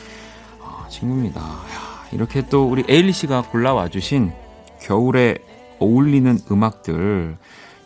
[0.63, 1.41] 아, 친구입니다.
[1.41, 4.33] 야, 이렇게 또 우리 에일리 씨가 골라와 주신
[4.81, 5.39] 겨울에
[5.81, 7.37] 어울리는 음악들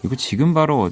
[0.02, 0.90] 이거 지금 바로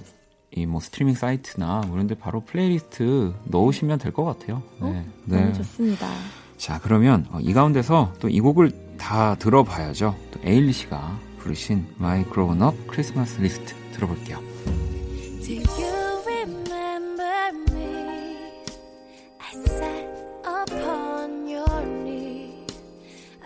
[0.56, 4.62] 이 뭐 스트리밍 사이트나 뭐 이런 데 바로 플레이리스트 넣으시면 될 것 같아요.
[4.80, 4.86] 네.
[4.88, 5.04] 어?
[5.24, 5.40] 네.
[5.40, 6.08] 너무 좋습니다.
[6.56, 10.14] 자, 그러면 어, 이 가운데서 또 이 곡을 다 들어봐야죠.
[10.30, 14.38] 또 에일리 씨가 부르신 My Grown Up Christmas List 들어볼게요.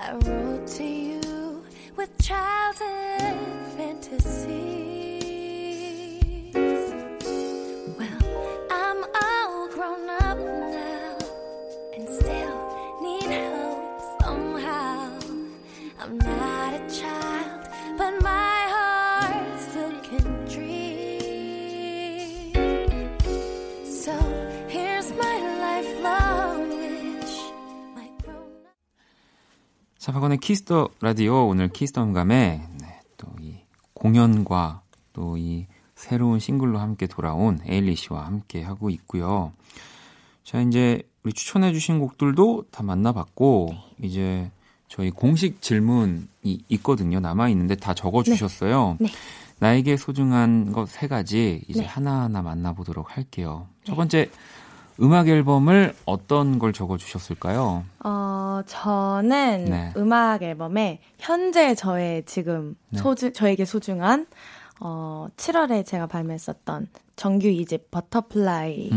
[0.00, 1.64] I wrote to you
[1.96, 3.36] with childhood
[3.76, 4.77] fantasy.
[30.12, 34.82] 박원의 키스 더 라디오 오늘 키스터 음감에 네, 또이 공연과
[35.12, 35.66] 또 이
[35.98, 39.52] 새로운 싱글로 함께 돌아온 에일리 씨와 함께 하고 있고요.
[40.44, 44.50] 자, 이제 우리 추천해 주신 곡들도 다 만나봤고 이제
[44.88, 46.26] 저희 공식 질문이
[46.68, 47.20] 있거든요.
[47.20, 48.96] 남아 있는데 다 적어 주셨어요.
[49.00, 49.06] 네.
[49.08, 49.12] 네.
[49.60, 51.86] 나에게 소중한 것 세 가지 이제 네.
[51.86, 53.66] 하나하나 만나보도록 할게요.
[53.84, 53.96] 첫 네.
[53.96, 54.30] 번째
[55.00, 57.84] 음악 앨범을 어떤 걸 적어 주셨을까요?
[58.04, 59.92] 어, 저는 네.
[59.96, 62.98] 음악 앨범에 현재 저의 지금 네.
[62.98, 64.26] 소중 저에게 소중한
[64.80, 68.90] 어, 7월에 제가 발매했었던 정규 이집 Butterfly인데요.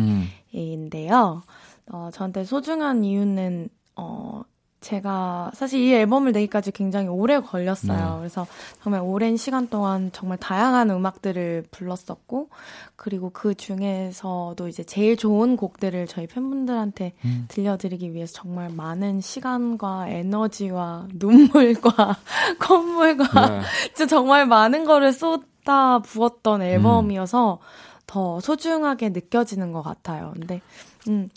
[1.45, 1.93] 음.
[1.93, 4.41] 어, 저한테 소중한 이유는 어,
[4.81, 8.13] 제가 사실 이 앨범을 내기까지 굉장히 오래 걸렸어요.
[8.13, 8.17] 네.
[8.17, 8.47] 그래서
[8.81, 12.49] 정말 오랜 시간 동안 정말 다양한 음악들을 불렀었고,
[12.95, 17.45] 그리고 그 중에서도 이제 제일 좋은 곡들을 저희 팬분들한테 음.
[17.47, 22.17] 들려드리기 위해서 정말 많은 시간과 에너지와 눈물과
[22.59, 23.61] 콧물과 네.
[23.93, 28.01] 진짜 정말 많은 거를 쏟아 부었던 앨범이어서 음.
[28.07, 30.31] 더 소중하게 느껴지는 것 같아요.
[30.33, 30.59] 근데,
[31.07, 31.29] 음,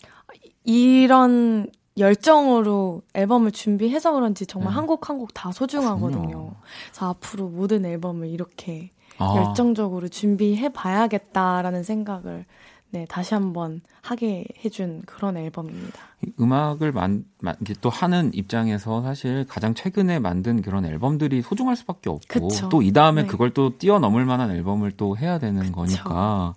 [0.63, 1.67] 이런
[1.97, 4.75] 열정으로 앨범을 준비해서 그런지 정말 네.
[4.75, 6.27] 한곡 한 곡 다 소중하거든요.
[6.27, 6.51] 그럼요.
[6.91, 9.33] 그래서 앞으로 모든 앨범을 이렇게 아.
[9.37, 12.45] 열정적으로 준비해 봐야겠다라는 생각을
[12.91, 15.99] 네, 다시 한번 하게 해준 그런 앨범입니다.
[16.39, 22.49] 음악을 만, 만, 또 하는 입장에서 사실 가장 최근에 만든 그런 앨범들이 소중할 수밖에 없고
[22.69, 23.27] 또 이 다음에 네.
[23.27, 25.73] 그걸 또 뛰어넘을 만한 앨범을 또 해야 되는 그쵸.
[25.73, 26.55] 거니까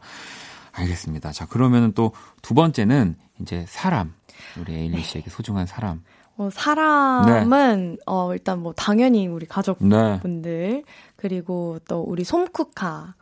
[0.72, 1.32] 알겠습니다.
[1.32, 4.12] 자 그러면은 또두 번째는 이제 사람
[4.60, 5.30] 우리 에일리 씨에게 네.
[5.30, 6.02] 소중한 사람.
[6.36, 7.96] 어, 사람은 네.
[8.06, 10.82] 어 일단 뭐 당연히 우리 가족분들 네.
[11.16, 13.14] 그리고 또 우리 솜쿠카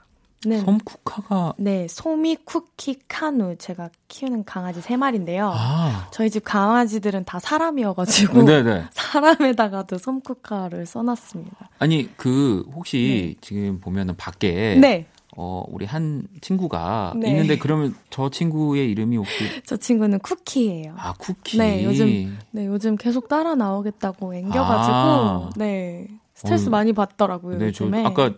[0.44, 0.60] 네.
[0.60, 5.50] 솜쿠카가 네, 소미 쿠키 카누 제가 키우는 강아지 세 마리인데요.
[5.52, 6.08] 아.
[6.12, 8.62] 저희 집 강아지들은 다 사람이어가지고 네네.
[8.62, 8.84] 네.
[8.92, 11.70] 사람에다가도 솜쿠카를 써놨습니다.
[11.78, 13.40] 아니 그 혹시 네.
[13.40, 15.06] 지금 보면은 밖에 네.
[15.38, 17.28] 어, 우리 한 친구가 네.
[17.28, 20.94] 있는데 그러면 저 친구의 이름이 혹시 저 친구는 쿠키예요.
[20.96, 21.58] 아, 쿠키.
[21.58, 25.50] 네, 요즘 네, 요즘 계속 따라 나오겠다고 앵겨 가지고 아.
[25.56, 26.08] 네.
[26.34, 28.02] 스트레스 어, 많이 받더라고요, 네, 요즘에.
[28.02, 28.32] 저 아까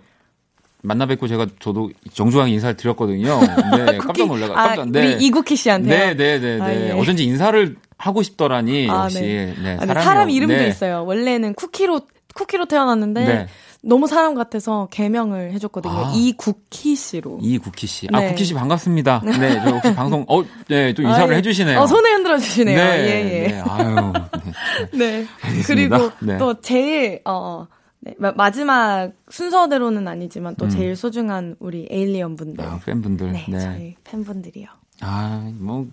[0.82, 3.40] 만나 뵙고 제가 저도 정중하게 인사를 드렸거든요.
[3.76, 4.60] 네, 깜짝 놀라가.
[4.60, 5.14] 아, 깜짝, 네.
[5.14, 5.88] 우리 이국희 씨한테.
[5.88, 6.62] 네, 네, 네, 네.
[6.62, 6.90] 아, 예.
[6.92, 9.20] 어쩐지 인사를 하고 싶더라니 아, 역시.
[9.20, 9.54] 네.
[9.60, 10.68] 네, 아, 사람 이름도 네.
[10.68, 11.04] 있어요.
[11.04, 12.00] 원래는 쿠키로
[12.34, 13.46] 쿠키로 태어났는데 네.
[13.82, 15.92] 너무 사람 같아서 개명을 해줬거든요.
[15.92, 17.38] 아, 이국희 씨로.
[17.40, 18.08] 이국희 씨.
[18.12, 18.28] 아, 네.
[18.28, 19.22] 국희 씨 반갑습니다.
[19.24, 21.38] 네, 저 혹시 방송, 어, 네, 또 인사를 아, 예.
[21.38, 21.78] 해주시네요.
[21.78, 22.76] 어, 손에 흔들어 주시네요.
[22.76, 23.48] 네, 예, 예.
[23.48, 24.12] 네, 아유.
[24.92, 24.98] 네.
[24.98, 25.26] 네.
[25.66, 26.38] 그리고 네.
[26.38, 27.66] 또 제일, 어,
[28.00, 30.70] 네, 마지막 순서대로는 아니지만 또 음.
[30.70, 32.64] 제일 소중한 우리 에일리언 분들.
[32.64, 33.32] 아, 팬분들.
[33.32, 33.60] 네, 네.
[33.60, 34.66] 저희 팬분들이요.
[35.00, 35.86] 아, 뭐,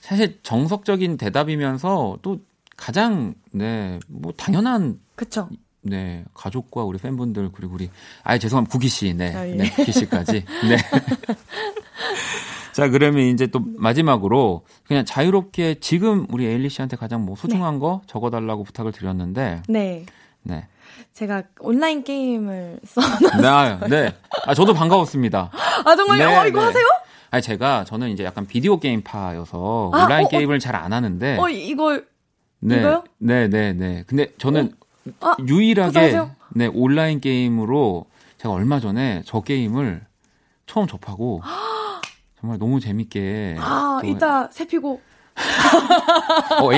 [0.00, 2.40] 사실 정석적인 대답이면서 또
[2.76, 4.98] 가장, 네, 뭐, 당연한.
[5.14, 5.48] 그쵸.
[5.82, 7.90] 네, 가족과 우리 팬분들 그리고 우리
[8.24, 9.52] 아 죄송합니다 구기 씨, 네, 아, 예.
[9.54, 10.44] 네 구기 씨까지.
[10.68, 10.76] 네.
[12.72, 17.80] 자 그러면 이제 또 마지막으로 그냥 자유롭게 지금 우리 에일리 씨한테 가장 뭐 소중한 네.
[17.80, 19.62] 거 적어달라고 부탁을 드렸는데.
[19.68, 20.06] 네.
[20.42, 20.66] 네.
[21.12, 23.80] 제가 온라인 게임을 써놨어요.
[23.80, 24.14] 네, 네.
[24.46, 25.50] 아 저도 반가웠습니다.
[25.84, 26.28] 아 정말요?
[26.28, 26.66] 네, 어, 이거 네.
[26.66, 26.84] 하세요?
[27.30, 30.28] 아니 제가 저는 이제 약간 비디오 게임파여서 아, 온라인 어, 어.
[30.30, 31.36] 게임을 잘 안 하는데.
[31.38, 32.00] 어 이거
[32.60, 33.04] 네, 이거요?
[33.18, 34.04] 네, 네, 네.
[34.06, 34.77] 근데 저는 어?
[35.20, 36.20] 아, 유일하게
[36.54, 38.06] 네 온라인 게임으로
[38.38, 40.02] 제가 얼마 전에 저 게임을
[40.66, 41.42] 처음 접하고
[42.40, 45.00] 정말 너무 재밌게 아 이따 세피고
[46.60, 46.72] 어,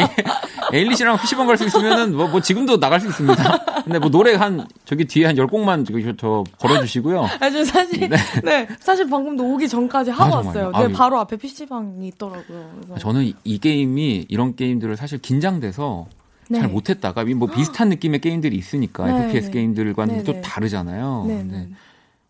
[0.75, 3.83] 에이, 리 씨랑 PC방 갈 수 있으면은 뭐, 뭐 지금도 나갈 수 있습니다.
[3.85, 7.27] 근데 뭐 노래 한 저기 뒤에 한 10곡만 저기 저 걸어 주시고요.
[7.41, 8.17] 아주 사실 네.
[8.45, 8.69] 네.
[8.79, 10.73] 사실 방금도 오기 전까지 하고 아, 왔어요.
[10.73, 12.71] 네, 아, 바로 앞에 PC방이 있더라고요.
[12.83, 12.99] 그래서.
[12.99, 16.07] 저는 이, 이 게임이 이런 게임들을 사실 긴장돼서
[16.51, 16.59] 네.
[16.59, 19.53] 잘 못했다가 뭐 비슷한 느낌의 게임들이 있으니까 네, FPS 네.
[19.53, 20.41] 게임들과는 네, 또 네.
[20.41, 21.25] 다르잖아요.
[21.29, 21.69] 네, 네.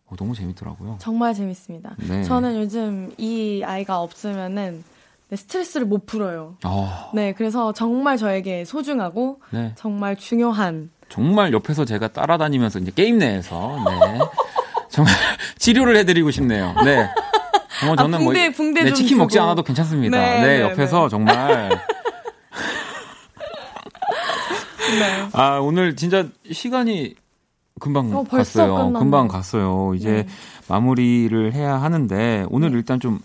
[0.07, 0.97] 어, 너무 재밌더라고요.
[1.01, 1.97] 정말 재밌습니다.
[2.27, 4.85] 저는 요즘 이 아이가 없으면은
[5.35, 6.57] 스트레스를 못 풀어요.
[6.67, 7.11] 어.
[7.15, 9.41] 네, 그래서 정말 저에게 소중하고
[9.77, 10.91] 정말 중요한.
[11.09, 14.19] 정말 옆에서 제가 따라다니면서 이제 게임 내에서 네.
[14.91, 15.15] 정말
[15.57, 16.75] 치료를 해드리고 싶네요.
[16.85, 17.09] 네.
[17.79, 19.21] 정말 저는 아, 붕대, 뭐 붕대 네, 치킨 주고.
[19.23, 20.19] 먹지 않아도 괜찮습니다.
[20.19, 21.71] 네, 옆에서 정말
[24.99, 25.29] 네.
[25.33, 27.15] 아, 오늘 진짜 시간이
[27.79, 28.75] 금방 어, 갔어요.
[28.75, 28.99] 끝났네.
[28.99, 29.95] 금방 갔어요.
[29.95, 30.27] 이제 네.
[30.69, 32.77] 마무리를 해야 하는데 오늘 네.
[32.77, 33.21] 일단 좀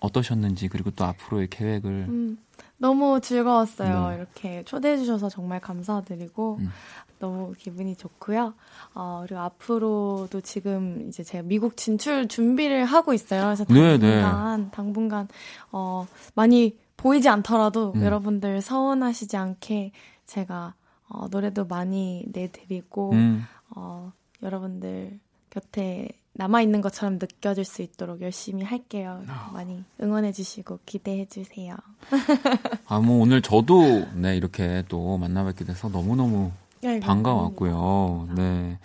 [0.00, 2.38] 어떠셨는지 그리고 또 앞으로의 계획을 음,
[2.78, 4.08] 너무 즐거웠어요.
[4.08, 4.16] 네.
[4.16, 6.70] 이렇게 초대해 주셔서 정말 감사드리고 음.
[7.18, 8.54] 너무 기분이 좋고요.
[8.94, 13.44] 어, 그리고 앞으로도 지금 이제 제가 미국 진출 준비를 하고 있어요.
[13.44, 14.22] 그래서 네, 네.
[14.22, 15.28] 당분간 당분간
[15.70, 18.02] 어 많이 보이지 않더라도 음.
[18.02, 19.92] 여러분들 서운하시지 않게
[20.26, 20.74] 제가
[21.10, 23.44] 어, 노래도 많이 내드리고 음.
[23.76, 25.18] 어, 여러분들
[25.50, 29.22] 곁에 남아 있는 것처럼 느껴질 수 있도록 열심히 할게요.
[29.26, 29.50] 아.
[29.52, 31.76] 많이 응원해 주시고 기대해 주세요.
[32.86, 36.52] 아, 뭐 오늘 저도 네, 이렇게 또 만나 뵙게 돼서 너무너무
[36.82, 38.28] 네, 반가웠고요.
[38.36, 38.78] 네.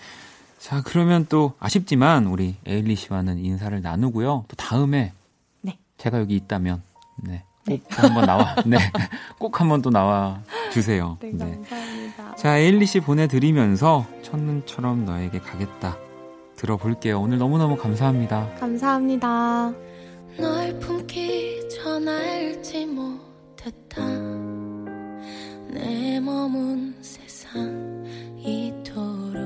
[0.57, 4.45] 자, 그러면 또 아쉽지만 우리 에일리 씨와는 인사를 나누고요.
[4.47, 5.13] 또 다음에
[5.61, 5.77] 네.
[5.97, 6.81] 제가 여기 있다면
[7.17, 7.43] 네.
[7.65, 7.81] 꼭 네.
[7.89, 8.55] 한번 나와.
[8.65, 8.77] 네.
[9.39, 10.41] 꼭 한번 또 나와
[10.71, 11.17] 주세요.
[11.21, 12.23] 네, 감사합니다.
[12.29, 12.35] 네.
[12.37, 15.97] 자, 에일리 씨 보내드리면서 첫눈처럼 너에게 가겠다.
[16.55, 17.19] 들어볼게요.
[17.19, 18.49] 오늘 너무너무 감사합니다.
[18.59, 19.73] 감사합니다.
[20.37, 24.05] 널 품기 전 알지 못했다.
[25.69, 28.05] 내 몸은 세상
[28.37, 29.43] 이토록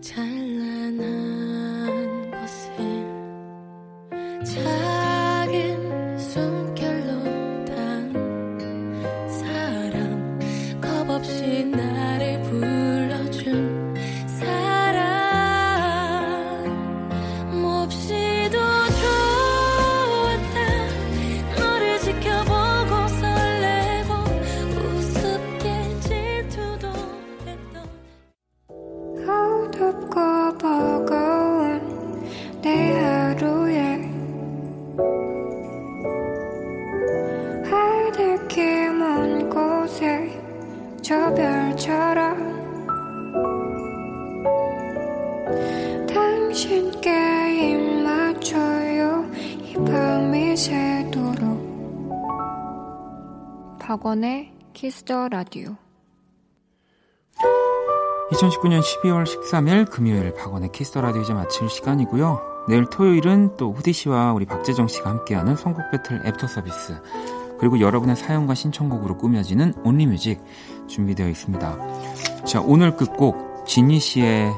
[0.00, 1.00] 찬란한
[2.30, 2.76] 것을
[4.44, 4.99] 작
[54.90, 55.76] 키스더 라디오
[58.32, 62.66] 2019년 12월 13일 금요일 박원의 키스 더 라디오 이제 마칠 시간이고요.
[62.68, 67.00] 내일 토요일은 또 후디 씨와 우리 박재정 씨가 함께하는 선곡 배틀 애프터 서비스.
[67.60, 70.42] 그리고 여러분의 사연과 신청곡으로 꾸며지는 Only Music
[70.88, 72.44] 준비되어 있습니다.
[72.44, 74.50] 자, 오늘 끝곡 지니 씨의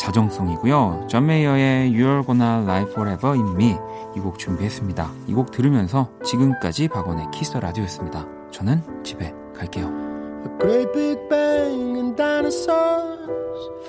[0.00, 1.06] 자정송이고요.
[1.08, 3.76] 존 메이어의 You're Gonna Live Forever in Me
[4.16, 5.12] 이 곡 준비했습니다.
[5.28, 8.26] 이 곡 들으면서 지금까지 박원의 키스 라디오였습니다.
[8.50, 10.11] 저는 집에 갈게요.
[10.43, 13.29] A great big bang and dinosaurs,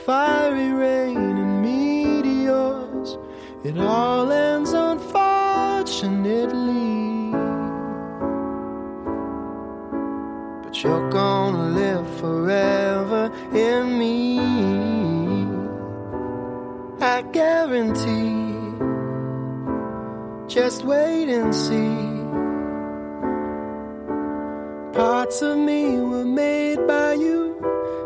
[0.04, 3.16] fiery rain and meteors.
[3.64, 7.32] It all ends unfortunately.
[10.62, 14.38] But you're gonna live forever in me.
[17.00, 18.52] I guarantee.
[20.48, 22.15] Just wait and see.
[24.97, 27.55] Parts of me were made by you,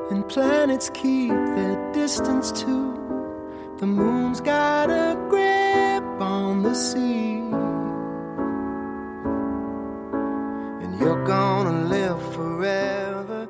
[0.10, 2.92] and planets keep their distance too.
[3.78, 7.38] The moon's got a grip on the sea,
[10.84, 13.48] and you're gonna live forever.